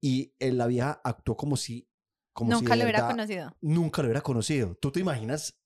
y 0.00 0.34
eh, 0.38 0.50
la 0.52 0.66
vieja 0.66 1.00
actuó 1.04 1.36
como 1.36 1.56
si... 1.56 1.88
Como 2.32 2.50
Nunca 2.50 2.74
lo 2.76 2.82
hubiera 2.84 3.08
conocido. 3.08 3.56
Nunca 3.60 4.00
lo 4.02 4.06
hubiera 4.06 4.22
conocido. 4.22 4.74
¿Tú 4.76 4.90
te 4.90 5.00
imaginas 5.00 5.58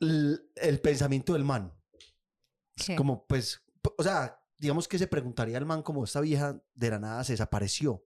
el 0.00 0.80
pensamiento 0.82 1.32
del 1.34 1.44
man. 1.44 1.72
¿Qué? 2.74 2.96
Como, 2.96 3.26
pues, 3.26 3.60
o 3.96 4.02
sea, 4.02 4.40
digamos 4.56 4.86
que 4.88 4.98
se 4.98 5.06
preguntaría 5.08 5.58
al 5.58 5.66
man 5.66 5.82
como 5.82 6.04
esta 6.04 6.20
vieja 6.20 6.62
de 6.74 6.90
la 6.90 6.98
nada 6.98 7.24
se 7.24 7.32
desapareció. 7.32 8.04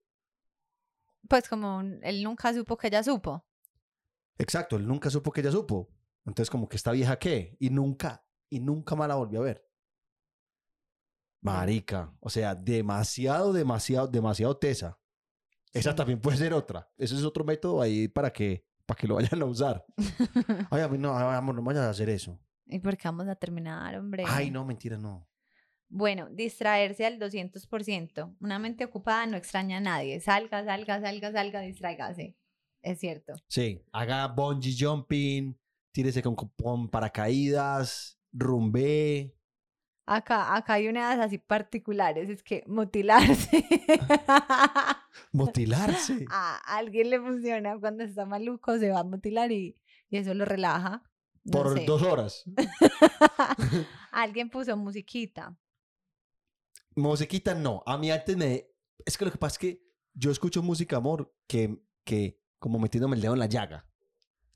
Pues 1.28 1.48
como 1.48 1.80
él 1.80 2.22
nunca 2.22 2.52
supo 2.52 2.76
que 2.76 2.88
ella 2.88 3.02
supo. 3.02 3.44
Exacto, 4.38 4.76
él 4.76 4.87
nunca 4.87 5.08
supo 5.11 5.30
que 5.30 5.40
ella 5.40 5.52
supo. 5.52 5.88
Entonces, 6.24 6.50
como 6.50 6.68
que 6.68 6.76
esta 6.76 6.92
vieja 6.92 7.18
qué? 7.18 7.56
Y 7.58 7.70
nunca, 7.70 8.24
y 8.48 8.61
nunca 8.61 8.94
más 8.94 9.08
la 9.08 9.14
volvió 9.16 9.40
a 9.40 9.44
ver. 9.44 9.68
Marica, 11.40 12.14
o 12.20 12.30
sea, 12.30 12.54
demasiado, 12.54 13.52
demasiado, 13.52 14.06
demasiado 14.06 14.56
tesa. 14.56 14.98
Esa 15.72 15.90
Sí. 15.90 15.96
también 15.96 16.20
puede 16.20 16.37
ser 16.37 16.52
otra. 16.54 16.88
Ese 16.96 17.16
es 17.16 17.24
otro 17.24 17.44
método 17.44 17.80
ahí 17.82 18.06
para 18.06 18.32
que, 18.32 18.64
para 18.87 18.98
que 19.00 19.08
lo 19.08 19.16
vayan 19.16 19.42
a 19.42 19.44
usar. 19.46 19.85
Ay, 20.70 20.82
a 20.82 20.88
mí 20.88 20.98
no, 20.98 21.16
ay, 21.16 21.37
amor, 21.37 21.54
no 21.56 21.62
vayas 21.62 21.82
a 21.85 21.90
hacer 21.90 22.08
eso. 22.11 22.38
¿Y 22.66 22.78
por 22.78 22.96
qué 22.96 23.08
vamos 23.08 23.26
a 23.26 23.35
terminar, 23.35 23.96
hombre? 23.98 24.24
Ay, 24.26 24.50
no, 24.50 24.64
mentira, 24.64 24.96
no. 24.96 25.26
Bueno, 25.94 26.28
distraerse 26.31 27.05
al 27.05 27.18
200%. 27.18 28.37
Una 28.40 28.59
mente 28.59 28.87
ocupada 28.87 29.26
no 29.26 29.37
extraña 29.37 29.76
a 29.76 29.81
nadie. 29.81 30.20
Salga, 30.20 30.64
salga, 30.64 31.02
salga, 31.02 31.33
salga, 31.33 31.61
distráigase. 31.61 32.35
Es 32.81 32.98
cierto. 32.98 33.35
Sí, 33.46 33.85
haga 33.92 34.26
bungee 34.28 34.74
jumping, 34.74 35.55
tírese 35.92 36.22
con, 36.22 36.35
con 36.35 36.88
paracaídas, 36.88 38.18
rumbe. 38.33 39.37
Acá, 40.07 40.57
acá 40.57 40.74
hay 40.74 40.88
unas 40.88 41.18
así 41.18 41.37
particulares, 41.37 42.31
es 42.31 42.42
que 42.42 42.64
mutilarse. 42.66 43.66
Motilarse. 45.33 46.24
a 46.31 46.57
alguien 46.74 47.11
le 47.11 47.20
funciona 47.20 47.78
cuando 47.78 48.02
está 48.02 48.24
maluco, 48.24 48.78
se 48.78 48.88
va 48.88 49.00
a 49.00 49.05
mutilar 49.05 49.52
y, 49.52 49.76
y 50.09 50.16
eso 50.16 50.33
lo 50.33 50.46
relaja. 50.46 51.02
No 51.44 51.52
por 51.52 51.78
sé. 51.78 51.85
dos 51.85 52.02
horas. 52.02 52.44
alguien 54.11 54.48
puso 54.48 54.74
musiquita. 54.74 55.55
Musiquita 56.96 57.55
no. 57.55 57.83
A 57.87 57.96
mí 57.98 58.11
antes 58.11 58.37
me... 58.37 58.66
Es 59.05 59.16
que 59.16 59.24
lo 59.24 59.33
que 59.33 59.38
pasa 59.38 59.55
es 59.55 59.59
que 59.59 59.83
yo 60.14 60.31
escucho 60.31 60.62
música, 60.62 60.96
amor, 60.96 61.35
que, 61.46 61.83
que 62.05 62.40
como 62.59 62.78
metiéndome 62.78 63.16
el 63.16 63.22
dedo 63.22 63.33
en 63.33 63.40
la 63.40 63.46
llaga. 63.46 63.87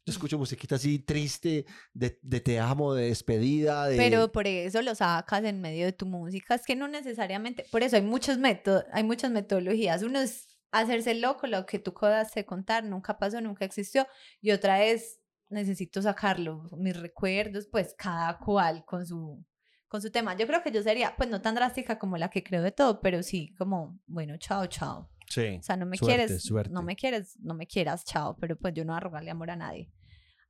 Yo 0.04 0.12
escucho 0.12 0.38
musiquita 0.38 0.76
así 0.76 1.00
triste, 1.00 1.66
de, 1.92 2.20
de 2.22 2.40
te 2.40 2.60
amo, 2.60 2.94
de 2.94 3.08
despedida, 3.08 3.88
de... 3.88 3.96
Pero 3.96 4.30
por 4.30 4.46
eso 4.46 4.80
lo 4.80 4.94
sacas 4.94 5.42
en 5.42 5.60
medio 5.60 5.84
de 5.84 5.92
tu 5.92 6.06
música. 6.06 6.54
Es 6.54 6.64
que 6.64 6.76
no 6.76 6.86
necesariamente, 6.86 7.64
por 7.72 7.82
eso 7.82 7.96
hay 7.96 8.02
muchos 8.02 8.38
métodos, 8.38 8.84
hay 8.92 9.02
muchas 9.02 9.32
metodologías. 9.32 10.04
Uno 10.04 10.20
es 10.20 10.46
hacerse 10.70 11.14
loco, 11.14 11.48
lo 11.48 11.66
que 11.66 11.80
tú 11.80 11.92
puedas 11.92 12.32
de 12.34 12.44
contar, 12.44 12.84
nunca 12.84 13.18
pasó, 13.18 13.40
nunca 13.40 13.64
existió. 13.64 14.06
Y 14.40 14.52
otra 14.52 14.84
es, 14.84 15.18
necesito 15.48 16.00
sacarlo, 16.00 16.68
mis 16.76 16.96
recuerdos, 16.96 17.66
pues 17.66 17.92
cada 17.98 18.38
cual 18.38 18.84
con 18.84 19.04
su, 19.04 19.44
con 19.88 20.02
su 20.02 20.10
tema. 20.10 20.36
Yo 20.36 20.46
creo 20.46 20.62
que 20.62 20.70
yo 20.70 20.82
sería, 20.82 21.14
pues 21.16 21.28
no 21.28 21.40
tan 21.40 21.54
drástica 21.54 21.98
como 21.98 22.16
la 22.16 22.28
que 22.30 22.42
creo 22.42 22.62
de 22.62 22.72
todo, 22.72 23.00
pero 23.00 23.22
sí 23.22 23.54
como, 23.58 23.98
bueno, 24.06 24.36
chao, 24.38 24.66
chao. 24.66 25.10
Sí. 25.28 25.56
O 25.58 25.62
sea, 25.62 25.76
no 25.76 25.86
me 25.86 25.96
Suerte, 25.96 26.16
quieres, 26.26 26.42
suerte. 26.42 26.72
no 26.72 26.82
me 26.82 26.94
quieres, 26.96 27.36
no 27.40 27.54
me 27.54 27.66
quieras, 27.66 28.04
chao, 28.04 28.36
pero 28.40 28.56
pues 28.56 28.74
yo 28.74 28.84
no 28.84 28.92
voy 28.92 28.98
a 28.98 29.00
rogarle 29.00 29.30
amor 29.30 29.50
a 29.50 29.56
nadie. 29.56 29.90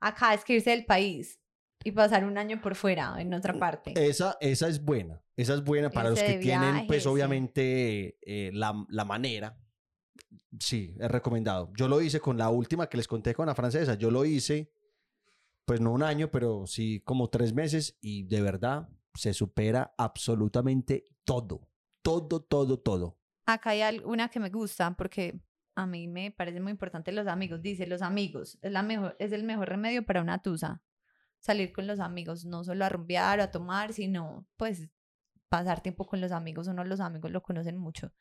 Acá 0.01 0.35
es 0.35 0.44
que 0.44 0.55
irse 0.55 0.70
del 0.70 0.85
país 0.85 1.40
y 1.83 1.92
pasar 1.92 2.25
un 2.25 2.37
año 2.37 2.61
por 2.61 2.75
fuera, 2.75 3.14
en 3.18 3.33
otra 3.33 3.55
parte. 3.59 3.92
Esa, 3.96 4.37
esa 4.40 4.68
es 4.68 4.83
buena. 4.85 5.22
Esa 5.37 5.55
es 5.55 5.62
buena 5.64 5.90
para 5.90 6.11
los 6.11 6.18
que 6.20 6.33
de 6.33 6.38
tienen, 6.38 6.72
viaje, 6.72 6.87
pues 6.87 7.03
sí. 7.05 7.09
obviamente, 7.09 8.18
eh, 8.22 8.51
la, 8.53 8.75
la 8.88 9.05
manera. 9.05 9.59
Sí, 10.59 10.94
es 10.99 11.11
recomendado. 11.11 11.70
Yo 11.77 11.88
lo 11.88 12.01
hice 12.01 12.20
con 12.20 12.37
la 12.38 12.51
última 12.51 12.88
que 12.88 12.96
les 12.96 13.07
conté 13.07 13.35
con 13.35 13.46
la 13.46 13.55
francesa. 13.55 13.94
Yo 13.94 14.11
lo 14.11 14.25
hice, 14.25 14.72
pues 15.64 15.81
no 15.81 15.92
un 15.92 16.03
año, 16.03 16.31
pero 16.31 16.66
sí 16.66 17.01
como 17.05 17.29
tres 17.29 17.53
meses 17.53 17.96
y 18.01 18.25
de 18.25 18.40
verdad 18.42 18.88
se 19.16 19.35
supera 19.35 19.94
absolutamente 19.98 21.05
todo. 21.24 21.68
Todo, 22.02 22.40
todo, 22.40 22.79
todo. 22.79 23.18
Acá 23.46 23.70
hay 23.70 24.00
una 24.05 24.29
que 24.29 24.40
me 24.40 24.50
gusta 24.50 24.94
porque 24.96 25.40
a 25.74 25.87
mí 25.87 26.09
me 26.09 26.31
parece 26.31 26.61
muy 26.61 26.72
importante 26.72 27.12
los 27.12 27.26
amigos. 27.26 27.62
Dice, 27.62 27.87
los 27.87 28.02
amigos 28.02 28.59
es, 28.62 28.72
la 28.72 28.83
mejor, 28.83 29.16
es 29.18 29.33
el 29.33 29.44
mejor 29.44 29.68
remedio 29.68 30.05
para 30.05 30.22
una 30.22 30.40
tusa. 30.40 30.83
Salir 31.38 31.72
con 31.72 31.87
los 31.87 32.00
amigos, 32.00 32.44
no 32.44 32.64
solo 32.64 32.85
a 32.85 32.88
rumbear 32.88 33.40
o 33.40 33.42
a 33.42 33.50
tomar, 33.50 33.92
sino 33.92 34.46
pues 34.57 34.90
pasar 35.48 35.81
tiempo 35.81 36.07
con 36.07 36.20
los 36.20 36.33
amigos. 36.33 36.66
Uno 36.66 36.85
los 36.85 37.00
amigos 37.00 37.31
lo 37.31 37.42
conocen 37.42 37.76
mucho. 37.76 38.12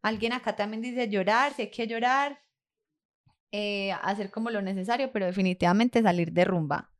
Alguien 0.00 0.32
acá 0.32 0.56
también 0.56 0.82
dice 0.82 1.08
llorar, 1.08 1.52
si 1.52 1.62
hay 1.62 1.70
que 1.70 1.86
llorar, 1.86 2.40
eh, 3.52 3.92
hacer 3.92 4.30
como 4.30 4.50
lo 4.50 4.62
necesario, 4.62 5.12
pero 5.12 5.26
definitivamente 5.26 6.02
salir 6.02 6.32
de 6.32 6.44
rumba. 6.44 6.92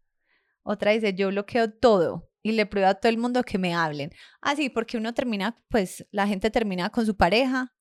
Otra 0.63 0.93
dice, 0.93 1.15
yo 1.15 1.29
bloqueo 1.29 1.73
todo 1.73 2.32
y 2.43 2.53
le 2.53 2.67
pruebo 2.67 2.89
a 2.89 2.95
todo 2.95 3.11
el 3.11 3.19
mundo 3.19 3.43
que 3.45 3.59
me 3.59 3.75
hablen. 3.75 4.11
Ah, 4.41 4.57
sí, 4.57 4.69
porque 4.69 4.97
uno 4.97 5.15
termina, 5.15 5.57
pues 5.69 6.07
la 6.11 6.27
gente 6.27 6.51
termina 6.51 6.91
con 6.91 7.07
su 7.07 7.17
pareja, 7.17 7.75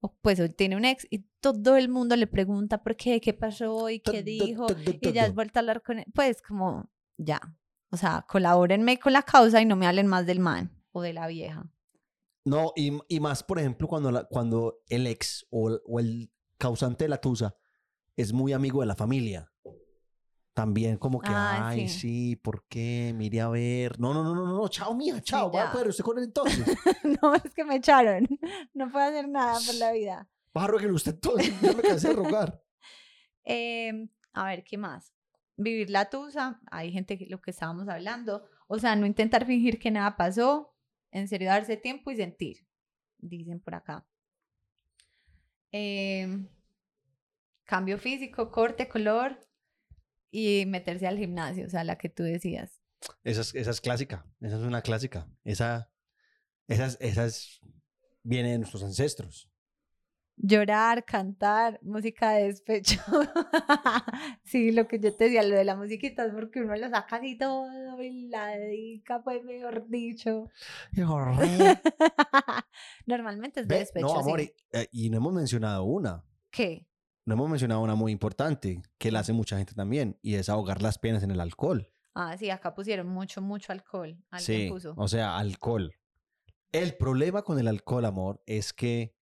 o 0.00 0.14
pues 0.20 0.38
o 0.40 0.48
tiene 0.50 0.76
un 0.76 0.84
ex, 0.84 1.06
y 1.10 1.26
todo 1.40 1.76
el 1.76 1.88
mundo 1.88 2.16
le 2.16 2.26
pregunta 2.26 2.82
por 2.82 2.96
qué, 2.96 3.20
qué 3.20 3.32
pasó 3.32 3.88
y 3.88 4.00
qué 4.00 4.22
dijo, 4.22 4.66
y 5.00 5.12
ya 5.12 5.24
has 5.24 5.34
vuelto 5.34 5.58
a 5.58 5.60
hablar 5.60 5.82
con 5.82 5.98
él. 6.00 6.04
Pues 6.14 6.42
como, 6.42 6.90
ya. 7.16 7.40
O 7.90 7.96
sea, 7.96 8.24
colabórenme 8.28 8.98
con 8.98 9.12
la 9.12 9.22
causa 9.22 9.60
y 9.60 9.66
no 9.66 9.76
me 9.76 9.86
hablen 9.86 10.06
más 10.06 10.26
del 10.26 10.40
man 10.40 10.70
o 10.92 11.02
de 11.02 11.12
la 11.12 11.26
vieja. 11.26 11.70
No, 12.44 12.72
y, 12.74 12.98
y 13.08 13.20
más, 13.20 13.42
por 13.42 13.58
ejemplo, 13.58 13.86
cuando, 13.86 14.10
la- 14.10 14.24
cuando 14.24 14.80
el 14.88 15.06
ex 15.06 15.46
o, 15.50 15.70
o 15.86 16.00
el 16.00 16.32
causante 16.58 17.04
de 17.04 17.08
la 17.08 17.20
tusa 17.20 17.54
es 18.16 18.32
muy 18.32 18.52
amigo 18.52 18.80
de 18.80 18.86
la 18.86 18.96
familia. 18.96 19.52
También 20.54 20.98
como 20.98 21.18
que, 21.20 21.30
Ah, 21.32 21.68
ay, 21.68 21.88
sí. 21.88 21.98
sí. 22.00 22.36
¿por 22.36 22.66
qué? 22.68 23.12
Mire 23.16 23.40
a 23.40 23.48
ver. 23.48 23.98
No, 23.98 24.12
no, 24.12 24.22
no, 24.22 24.34
no, 24.34 24.46
no, 24.46 24.54
no, 24.56 24.68
chao, 24.68 24.94
mía, 24.94 25.20
chao. 25.22 25.50
voy 25.50 25.60
a 25.62 25.72
poder 25.72 25.88
usted 25.88 26.04
con 26.04 26.18
él 26.18 26.24
entonces. 26.24 26.66
no, 27.22 27.34
es 27.34 27.54
que 27.54 27.64
me 27.64 27.76
echaron. 27.76 28.28
No 28.74 28.90
puedo 28.90 29.04
hacer 29.06 29.28
nada 29.28 29.58
por 29.66 29.74
la 29.76 29.92
vida. 29.92 30.28
Va 30.56 30.64
a 30.64 30.66
rogarle 30.66 30.92
usted 30.92 31.14
entonces. 31.14 31.58
Yo 31.62 31.74
me 31.74 31.82
cansé 31.82 32.08
de 32.08 32.14
rogar. 32.14 32.62
Em, 33.44 34.08
a 34.34 34.44
ver, 34.44 34.62
¿qué 34.62 34.78
más? 34.78 35.12
Vivir 35.56 35.90
la 35.90 36.08
tusa, 36.10 36.60
hay 36.70 36.92
gente 36.92 37.18
que 37.18 37.26
lo 37.26 37.40
que 37.40 37.50
estábamos 37.50 37.88
hablando, 37.88 38.44
o 38.68 38.78
sea, 38.78 38.94
no 38.94 39.04
intentar 39.04 39.46
fingir 39.46 39.80
que 39.80 39.90
nada 39.90 40.16
pasó, 40.16 40.76
en 41.10 41.26
serio 41.26 41.48
darse 41.48 41.76
tiempo 41.76 42.10
y 42.12 42.16
sentir, 42.16 42.64
dicen 43.18 43.58
por 43.58 43.74
acá. 43.74 44.06
Em, 45.72 46.46
cambio 47.64 47.98
físico, 47.98 48.50
corte, 48.52 48.88
color 48.88 49.38
y 50.32 50.64
meterse 50.66 51.06
al 51.06 51.18
gimnasio, 51.18 51.66
o 51.66 51.70
sea, 51.70 51.84
la 51.84 51.96
que 51.98 52.08
tú 52.08 52.24
decías. 52.24 52.80
Esa 53.22 53.42
es, 53.42 53.54
esa 53.54 53.70
es 53.70 53.80
clásica. 53.80 54.26
Esa 54.40 54.56
es 54.56 54.62
una 54.62 54.82
clásica. 54.82 55.28
Esa, 55.44 55.92
esa, 56.66 56.86
es- 56.86 56.96
esa 57.00 57.26
es- 57.26 57.60
viene 58.24 58.50
de 58.52 58.58
nuestros 58.58 58.82
ancestros. 58.82 59.48
Llorar, 60.36 61.04
cantar, 61.04 61.78
música 61.82 62.30
de 62.32 62.44
despecho. 62.44 62.98
sí, 64.44 64.72
lo 64.72 64.88
que 64.88 64.98
yo 64.98 65.14
te 65.14 65.24
decía, 65.24 65.42
lo 65.42 65.54
de 65.54 65.64
la 65.64 65.76
musiquita 65.76 66.24
es 66.24 66.32
porque 66.32 66.62
uno 66.62 66.74
lo 66.74 66.88
saca 66.88 67.16
así 67.16 67.36
todo 67.36 68.00
y 68.02 68.28
la 68.28 68.46
dedica, 68.48 69.22
pues 69.22 69.44
mejor 69.44 69.86
dicho. 69.88 70.48
Normalmente 73.06 73.60
es 73.60 73.68
de 73.68 73.78
despecho. 73.78 74.06
no, 74.06 74.18
amor, 74.20 74.40
sí. 74.40 74.54
y, 74.72 74.76
eh, 74.78 74.88
y 74.92 75.10
no 75.10 75.18
hemos 75.18 75.32
mencionado 75.34 75.84
una. 75.84 76.24
¿Qué? 76.50 76.86
No 77.24 77.34
hemos 77.34 77.48
mencionado 77.48 77.80
una 77.82 77.94
muy 77.94 78.10
importante 78.12 78.82
que 78.98 79.12
la 79.12 79.20
hace 79.20 79.32
mucha 79.32 79.56
gente 79.56 79.74
también 79.74 80.18
y 80.22 80.34
es 80.34 80.48
ahogar 80.48 80.82
las 80.82 80.98
penas 80.98 81.22
en 81.22 81.30
el 81.30 81.40
alcohol. 81.40 81.88
Ah, 82.14 82.36
sí, 82.36 82.50
acá 82.50 82.74
pusieron 82.74 83.06
mucho, 83.08 83.40
mucho 83.40 83.72
alcohol. 83.72 84.18
Alguien 84.30 84.60
Sí, 84.62 84.68
puso. 84.68 84.94
o 84.96 85.08
sea, 85.08 85.38
alcohol. 85.38 85.94
El 86.72 86.96
problema 86.96 87.42
con 87.42 87.58
el 87.58 87.68
alcohol, 87.68 88.04
amor, 88.06 88.42
es 88.46 88.72
que 88.72 89.14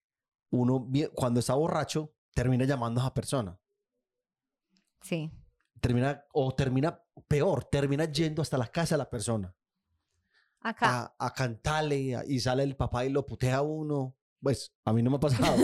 uno 0.50 0.88
cuando 1.14 1.40
está 1.40 1.54
borracho 1.54 2.14
termina 2.32 2.64
llamando 2.64 3.00
a 3.00 3.04
esa 3.04 3.14
persona. 3.14 3.58
Sí. 5.02 5.30
Termina, 5.80 6.24
o 6.32 6.52
termina 6.54 7.02
peor, 7.28 7.64
termina 7.64 8.04
yendo 8.04 8.42
hasta 8.42 8.58
la 8.58 8.66
casa 8.66 8.94
de 8.94 8.98
la 8.98 9.08
persona 9.10 9.54
Acá. 10.60 11.14
a, 11.18 11.26
a 11.26 11.32
cantarle 11.32 12.16
a- 12.16 12.24
y 12.26 12.38
sale 12.40 12.62
el 12.62 12.76
papá 12.76 13.04
y 13.04 13.10
lo 13.10 13.24
putea 13.24 13.56
a 13.58 13.62
uno. 13.62 14.16
Pues 14.42 14.72
a 14.84 14.92
mí 14.92 15.02
no 15.02 15.10
me 15.10 15.16
ha 15.16 15.20
pasado. 15.20 15.56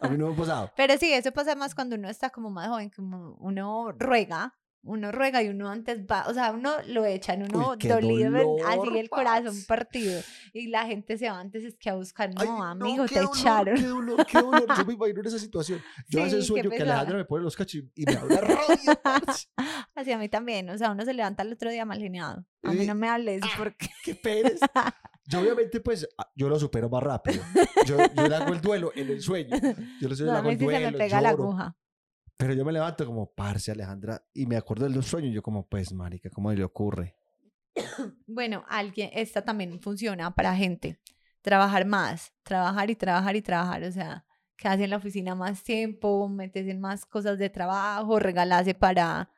a 0.00 0.08
mí 0.08 0.16
no 0.16 0.28
me 0.28 0.34
ha 0.34 0.36
pasado. 0.36 0.72
Pero 0.76 0.96
sí, 0.96 1.12
eso 1.12 1.30
pasa 1.32 1.54
más 1.54 1.74
cuando 1.74 1.96
uno 1.96 2.08
está 2.08 2.30
como 2.30 2.50
más 2.50 2.68
joven, 2.68 2.90
como 2.90 3.34
uno 3.40 3.92
ruega, 3.92 4.54
uno 4.82 5.12
ruega 5.12 5.42
y 5.42 5.48
uno 5.48 5.68
antes 5.68 6.06
va, 6.06 6.24
o 6.28 6.32
sea, 6.32 6.52
uno 6.52 6.76
lo 6.86 7.04
echan, 7.04 7.42
uno 7.42 7.76
qué 7.78 7.88
dolido, 7.88 8.30
ven- 8.30 8.46
así 8.66 8.76
dolor, 8.78 8.96
el 8.96 9.10
corazón 9.10 9.44
parce. 9.46 9.66
partido. 9.66 10.20
Y 10.54 10.68
la 10.68 10.86
gente 10.86 11.18
se 11.18 11.28
va 11.28 11.38
antes 11.40 11.64
es 11.64 11.76
que 11.76 11.90
a 11.90 11.94
buscar, 11.96 12.32
no, 12.32 12.40
Ay, 12.40 12.70
amigo, 12.70 13.04
qué 13.04 13.14
te 13.16 13.20
dolor, 13.20 13.36
echaron. 13.36 13.74
Qué 13.76 13.82
dolor, 13.86 14.26
qué 14.26 14.40
dolor. 14.40 14.66
Yo 14.78 14.84
me 14.86 14.92
imagino 14.94 15.20
en 15.20 15.26
esa 15.26 15.38
situación. 15.38 15.82
Yo 16.08 16.24
Sí, 16.24 16.30
qué 16.30 16.42
sueño 16.42 16.70
que. 16.70 16.76
Alejandra 16.82 17.16
me 17.18 17.24
pone 17.26 17.44
los 17.44 17.56
cachos 17.56 17.82
y 17.94 18.04
me 18.06 18.14
habla 18.14 18.40
rabia. 18.40 19.00
Así 19.94 20.12
a 20.12 20.16
mí 20.18 20.28
también, 20.30 20.70
o 20.70 20.78
sea, 20.78 20.92
uno 20.92 21.04
se 21.04 21.12
levanta 21.12 21.42
el 21.42 21.52
otro 21.52 21.70
día 21.70 21.84
mal 21.84 21.98
geniado. 21.98 22.46
A 22.62 22.70
mí 22.72 22.84
Y- 22.84 22.86
no 22.86 22.94
me 22.94 23.08
hables 23.08 23.42
ah, 23.44 23.48
porque 23.58 23.90
qué 24.04 24.14
pereza. 24.14 24.66
Yo 25.28 25.40
obviamente 25.40 25.80
pues 25.80 26.08
ah, 26.16 26.30
yo 26.34 26.48
lo 26.48 26.58
supero 26.58 26.88
más 26.88 27.02
rápido. 27.02 27.42
Yo, 27.86 27.98
yo 28.16 28.28
le 28.28 28.34
hago 28.34 28.54
el 28.54 28.60
duelo 28.62 28.92
en 28.94 29.10
el 29.10 29.20
sueño. 29.20 29.56
Yo 30.00 30.08
le, 30.08 30.16
yo 30.16 30.24
le 30.24 30.30
hago 30.32 30.48
el 30.48 30.58
se 30.58 30.64
me 30.64 30.72
duelo, 30.72 30.98
pega 30.98 31.20
la 31.20 31.32
lloro. 31.32 31.44
aguja. 31.44 31.76
Pero 32.38 32.54
yo 32.54 32.64
me 32.64 32.72
levanto 32.72 33.04
como, 33.04 33.30
parce 33.34 33.70
Alejandra, 33.70 34.22
y 34.32 34.46
me 34.46 34.56
acuerdo 34.56 34.88
de 34.88 34.94
los 34.94 35.06
sueños. 35.06 35.34
Yo 35.34 35.42
como, 35.42 35.68
pues 35.68 35.92
marica, 35.92 36.30
¿cómo 36.30 36.52
le 36.52 36.64
ocurre? 36.64 37.14
Bueno, 38.26 38.64
alguien, 38.68 39.10
esta 39.12 39.42
también 39.42 39.80
funciona 39.80 40.34
para 40.34 40.54
gente. 40.56 40.98
Trabajar 41.42 41.84
más, 41.84 42.32
trabajar 42.42 42.88
y 42.90 42.96
trabajar 42.96 43.36
y 43.36 43.42
trabajar. 43.42 43.84
O 43.84 43.92
sea, 43.92 44.24
quedarse 44.56 44.84
en 44.84 44.90
la 44.90 44.96
oficina 44.96 45.34
más 45.34 45.62
tiempo, 45.62 46.26
meterse 46.28 46.70
en 46.70 46.80
más 46.80 47.04
cosas 47.04 47.38
de 47.38 47.50
trabajo, 47.50 48.18
regalarse 48.18 48.72
para, 48.74 49.30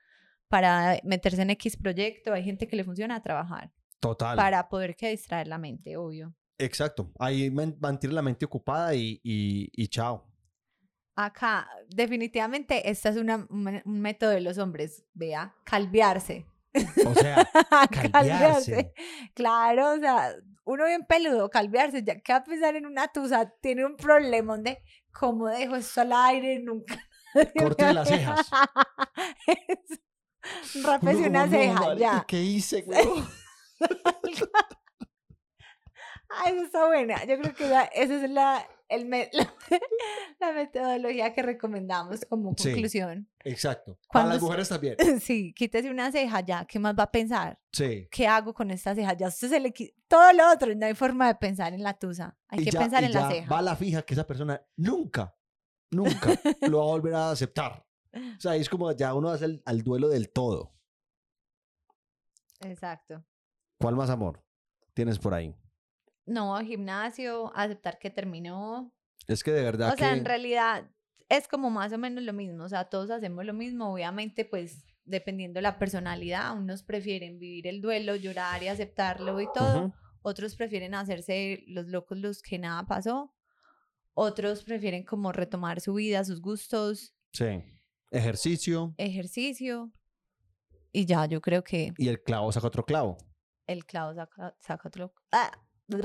para 0.49 1.01
meterse 1.03 1.43
en 1.43 1.51
X 1.51 1.77
proyecto. 1.77 2.33
Hay 2.33 2.45
gente 2.45 2.69
que 2.69 2.77
le 2.77 2.85
funciona 2.85 3.17
a 3.17 3.23
trabajar 3.23 3.73
Total. 4.01 4.37
para 4.37 4.69
poder 4.69 4.97
que 4.97 5.11
distraer 5.11 5.47
la 5.47 5.59
mente, 5.59 5.97
obvio. 5.97 6.35
Exacto. 6.59 7.13
Ahí 7.19 7.51
man- 7.51 7.77
mantiene 7.81 8.15
la 8.15 8.23
mente 8.23 8.45
ocupada 8.47 8.95
y, 8.95 9.21
y, 9.23 9.71
y 9.73 9.89
chao. 9.89 10.27
Acá, 11.17 11.69
definitivamente, 11.89 12.89
esta 12.91 13.11
es 13.11 13.17
una, 13.17 13.47
un 13.51 14.01
método 14.01 14.31
de 14.31 14.41
los 14.41 14.57
hombres, 14.59 15.05
vea, 15.13 15.55
calviarse. 15.65 16.47
O 17.07 17.15
sea, 17.15 17.47
calviarse. 18.13 18.93
Claro, 19.35 19.93
o 19.93 19.99
sea, 19.99 20.35
uno 20.65 20.87
bien 20.87 21.05
peludo, 21.07 21.51
calviarse, 21.51 22.03
ya 22.03 22.19
que 22.21 22.33
va 22.33 22.39
a 22.39 22.45
pensar 22.45 22.77
en 22.77 22.87
una 22.87 23.09
tusa, 23.09 23.53
tiene 23.61 23.85
un 23.85 23.97
problema 23.97 24.57
de 24.59 24.79
cómo 25.13 25.49
dejo 25.49 25.77
esto 25.77 26.01
al 26.03 26.13
aire, 26.13 26.59
nunca. 26.61 26.97
Corte 27.59 27.93
las 27.93 28.09
cejas. 28.09 28.51
Uno 30.75 30.89
una 30.89 30.99
como, 31.01 31.29
"No, 31.29 31.49
ceja, 31.51 31.95
ya. 31.97 32.25
¿Qué 32.27 32.41
hice, 32.43 32.83
güey? 32.83 32.99
Ah, 36.33 36.49
eso 36.49 36.63
está 36.63 36.87
buena. 36.87 37.25
Yo 37.25 37.41
creo 37.41 37.53
que 37.55 37.67
la- 37.67 37.87
esa 37.87 38.25
es 38.25 38.31
la, 38.31 38.65
el 38.89 39.05
me- 39.07 39.29
la, 39.33 39.53
la 40.39 40.53
metodología 40.53 41.35
que 41.35 41.43
recomendamos 41.43 42.21
como 42.29 42.55
Sí. 42.57 42.71
conclusión. 42.71 43.29
Exacto. 43.41 43.99
Para 44.13 44.27
las 44.27 44.37
es- 44.37 44.43
mujeres 44.43 44.69
también. 44.69 44.95
Sí, 45.21 45.53
quítese 45.55 45.91
una 45.91 46.13
ceja 46.13 46.39
ya. 46.41 46.65
¿Qué 46.67 46.79
más 46.79 46.95
va 46.97 47.03
a 47.05 47.11
pensar? 47.11 47.59
Sí. 47.73 48.07
¿Qué 48.13 48.29
hago 48.29 48.55
con 48.55 48.71
esta 48.71 48.95
ceja? 48.95 49.13
Ya 49.15 49.29
se 49.33 49.59
le 49.59 49.75
todo 50.07 50.33
lo 50.33 50.53
otro. 50.53 50.73
No 50.77 50.87
hay 50.87 50.95
forma 50.95 51.27
de 51.27 51.35
pensar 51.35 51.73
en 51.75 51.83
la 51.83 51.99
tusa. 51.99 52.39
Hay 52.47 52.61
Y 52.61 52.65
que 52.67 52.71
ya- 52.71 52.79
pensar 52.79 53.03
y 53.03 53.07
en 53.07 53.13
la 53.13 53.21
ya 53.23 53.31
ceja. 53.31 53.49
Va 53.53 53.61
la 53.61 53.75
fija 53.75 54.03
que 54.03 54.15
esa 54.15 54.25
persona 54.27 54.63
nunca, 54.77 55.35
nunca 55.91 56.41
lo 56.69 56.79
va 56.79 56.85
a 56.85 56.89
volver 56.89 57.15
a 57.15 57.31
aceptar. 57.33 57.85
O 58.15 58.41
sea, 58.41 58.55
es 58.55 58.69
como 58.69 58.93
ya 58.93 59.15
uno 59.15 59.31
hace 59.31 59.47
el, 59.47 59.63
al 59.67 59.83
duelo 59.83 60.09
del 60.09 60.31
todo. 60.31 60.75
Exacto. 62.61 63.25
¿Cuál 63.81 63.97
más 63.97 64.11
amor 64.11 64.45
tienes 64.95 65.19
por 65.19 65.35
ahí? 65.35 65.55
No, 66.27 66.59
gimnasio, 66.61 67.51
aceptar 67.57 67.99
que 67.99 68.11
terminó. 68.11 68.93
Es 69.27 69.43
que 69.43 69.53
de 69.53 69.63
verdad 69.63 69.93
O 69.93 69.97
sea, 69.97 70.13
en 70.13 70.25
realidad 70.25 70.91
es 71.29 71.49
como 71.49 71.71
más 71.71 71.93
o 71.93 71.99
menos 71.99 72.23
lo 72.23 72.33
mismo. 72.33 72.65
O 72.65 72.69
sea, 72.69 72.85
todos 72.85 73.11
hacemos 73.11 73.45
lo 73.45 73.55
mismo. 73.55 73.93
Obviamente, 73.93 74.45
pues 74.45 74.85
dependiendo 75.05 75.61
la 75.61 75.79
personalidad, 75.79 76.57
unos 76.57 76.83
prefieren 76.83 77.39
vivir 77.39 77.67
el 77.67 77.81
duelo, 77.81 78.17
llorar 78.17 78.63
y 78.63 78.69
aceptarlo 78.69 79.41
y 79.41 79.49
todo. 79.55 79.95
Otros 80.23 80.55
prefieren 80.55 80.95
hacerse 80.95 81.65
los 81.67 81.87
locos, 81.87 82.19
los 82.19 82.43
que 82.43 82.59
nada 82.59 82.85
pasó. 82.87 83.35
Otros 84.13 84.63
prefieren 84.63 85.05
como 85.05 85.33
retomar 85.33 85.81
su 85.81 85.95
vida, 85.95 86.25
sus 86.25 86.43
gustos, 86.43 87.15
Sí. 87.33 87.63
Ejercicio 88.11 88.93
ejercicio. 88.99 89.93
Y 90.93 91.07
ya, 91.07 91.27
yo 91.27 91.41
creo 91.41 91.63
que 91.63 91.93
y 91.97 92.09
el 92.09 92.21
clavo 92.21 92.51
saca 92.51 92.67
otro 92.67 92.85
clavo. 92.85 93.17
El 93.73 93.85
clavo 93.87 94.15
saca, 94.15 94.55
saca 94.61 94.89
otro. 94.89 95.15
¡Ah! 95.33 95.51
El 95.89 96.01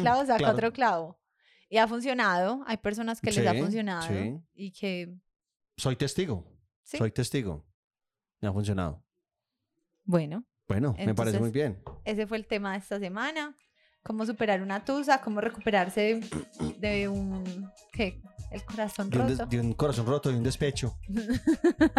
clavo 0.00 0.20
saca 0.22 0.36
claro. 0.38 0.54
otro 0.54 0.72
clavo. 0.72 1.20
Y 1.68 1.78
ha 1.78 1.88
funcionado. 1.88 2.62
Hay 2.66 2.76
personas 2.76 3.20
que 3.20 3.32
les 3.32 3.46
ha 3.46 3.54
funcionado. 3.54 4.02
sí. 4.06 4.38
Y 4.54 4.72
que. 4.72 5.16
Soy 5.76 5.96
testigo. 5.96 6.46
Sí. 6.82 6.98
Soy 6.98 7.10
testigo. 7.10 7.64
Me 8.40 8.48
ha 8.48 8.52
funcionado. 8.52 9.02
Bueno, 10.04 10.44
Bueno, 10.68 10.94
me 10.98 11.14
parece 11.14 11.40
muy 11.40 11.50
bien. 11.50 11.82
ese 12.04 12.26
fue 12.26 12.36
el 12.36 12.46
tema 12.46 12.72
de 12.72 12.78
esta 12.78 12.98
semana. 12.98 13.56
Cómo 14.02 14.26
superar 14.26 14.60
una 14.60 14.84
tusa, 14.84 15.22
cómo 15.22 15.40
recuperarse 15.40 16.00
de, 16.00 16.76
de 16.78 17.08
un. 17.08 17.70
¿Qué? 17.90 18.20
El 18.50 18.62
corazón 18.66 19.08
De 19.08 19.18
un, 19.18 19.26
des- 19.28 19.38
roto. 19.38 19.50
de 19.50 19.60
un 19.60 19.72
corazón 19.72 20.06
roto, 20.06 20.28
de 20.30 20.36
un 20.36 20.42
despecho. 20.44 20.94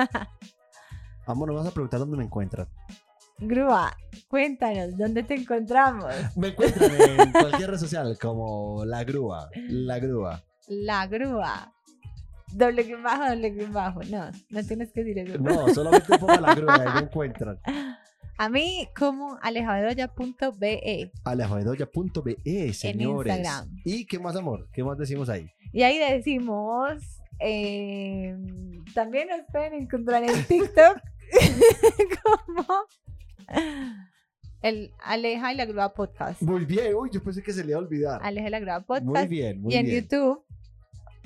Vamos, 1.27 1.47
nos 1.47 1.55
vas 1.57 1.67
a 1.67 1.71
preguntar 1.71 1.99
dónde 1.99 2.17
me 2.17 2.23
encuentran. 2.23 2.67
Grúa, 3.39 3.95
cuéntanos, 4.29 4.97
¿dónde 4.97 5.23
te 5.23 5.35
encontramos? 5.35 6.13
Me 6.37 6.49
encuentran 6.49 6.91
en 6.91 7.31
cualquier 7.31 7.71
red 7.71 7.77
social 7.77 8.17
como 8.19 8.85
La 8.85 9.03
Grúa. 9.03 9.49
La 9.67 9.99
Grúa. 9.99 10.43
La 10.67 11.05
grúa. 11.05 11.73
Doble 12.53 12.83
guion 12.83 13.03
bajo, 13.03 13.25
doble 13.25 13.49
guion 13.51 13.73
bajo. 13.73 14.01
No, 14.03 14.31
no 14.49 14.63
tienes 14.63 14.91
que 14.93 15.03
decir 15.03 15.19
eso. 15.19 15.37
No, 15.37 15.67
solamente 15.73 16.17
pongo 16.17 16.35
La 16.39 16.55
Grúa 16.55 16.77
y 16.77 16.81
ahí 16.81 16.93
me 16.95 16.99
encuentran. 17.01 17.59
A 18.37 18.49
mí 18.49 18.87
como 18.97 19.37
alejadoya.be. 19.41 21.11
Alejabedoya.be, 21.23 22.73
señores. 22.73 23.33
Instagram. 23.33 23.81
¿Y 23.85 24.05
qué 24.05 24.19
más, 24.19 24.35
amor? 24.35 24.67
¿Qué 24.73 24.83
más 24.83 24.97
decimos 24.97 25.29
ahí? 25.29 25.49
Y 25.71 25.83
ahí 25.83 25.97
decimos, 25.97 27.01
eh, 27.39 28.35
también 28.93 29.29
nos 29.29 29.41
pueden 29.51 29.73
encontrar 29.73 30.23
en 30.23 30.43
TikTok 30.43 30.97
el 34.61 34.91
Aleja 35.03 35.53
y 35.53 35.57
la 35.57 35.65
Grúa 35.65 35.93
Podcast. 35.93 36.41
Muy 36.41 36.65
bien. 36.65 36.95
Uy, 36.95 37.09
yo 37.11 37.21
pensé 37.23 37.41
que 37.43 37.53
se 37.53 37.63
le 37.63 37.71
iba 37.71 37.79
a 37.79 37.83
olvidar. 37.83 38.19
Aleja 38.23 38.47
y 38.47 38.51
la 38.51 38.59
Grúa 38.59 38.79
Muy 38.79 38.85
Podcast. 38.85 39.29
bien, 39.29 39.61
muy 39.61 39.73
y 39.73 39.77
en 39.77 39.85
bien. 39.85 40.01
YouTube, 40.03 40.43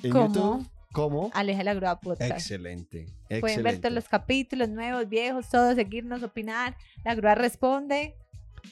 En 0.04 0.12
¿cómo? 0.12 0.28
YouTube, 0.28 0.68
¿cómo? 0.92 1.32
Aleja 1.34 1.62
y 1.62 1.66
la 1.66 1.74
Grúa 1.74 2.00
Podcast. 2.00 2.32
Excelente. 2.32 3.06
Pueden 3.28 3.42
ver 3.42 3.50
excelente. 3.52 3.78
todos 3.82 3.94
los 3.96 4.10
capítulos 4.10 4.70
nuevos, 4.70 5.08
viejos, 5.08 5.50
todos, 5.50 5.76
seguirnos, 5.76 6.24
opinar. 6.24 6.76
La 7.06 7.16
Grúa 7.16 7.36
responde. 7.36 8.16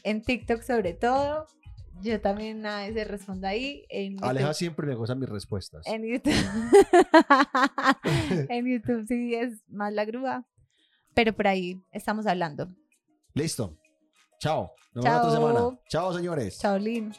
En 0.04 0.22
TikTok 0.22 0.62
sobre 0.64 0.94
todo. 0.94 1.48
Yo 2.04 2.22
también 2.22 2.64
a 2.66 2.82
veces 2.82 3.08
respondo 3.08 3.48
ahí. 3.48 3.84
En 3.90 4.14
YouTube, 4.14 4.30
Aleja 4.30 4.54
siempre 4.54 4.86
me 4.86 4.94
gozan 4.96 5.18
mis 5.18 5.30
respuestas. 5.30 5.88
en 5.88 6.04
YouTube. 6.06 6.34
en 8.50 8.66
YouTube 8.68 9.06
sí 9.08 9.34
es 9.34 9.64
más 9.68 9.94
la 9.94 10.06
grúa. 10.06 10.46
Pero 11.14 11.34
por 11.34 11.48
ahí 11.48 11.82
estamos 11.92 12.28
hablando. 12.28 12.70
Listo. 13.38 13.78
Chao. 14.40 14.72
Nos 14.94 15.04
vemos 15.06 15.20
otra 15.20 15.32
semana. 15.32 15.80
Chao, 15.90 16.14
señores. 16.14 16.58
Chao, 16.60 16.78
Lin. 16.78 17.14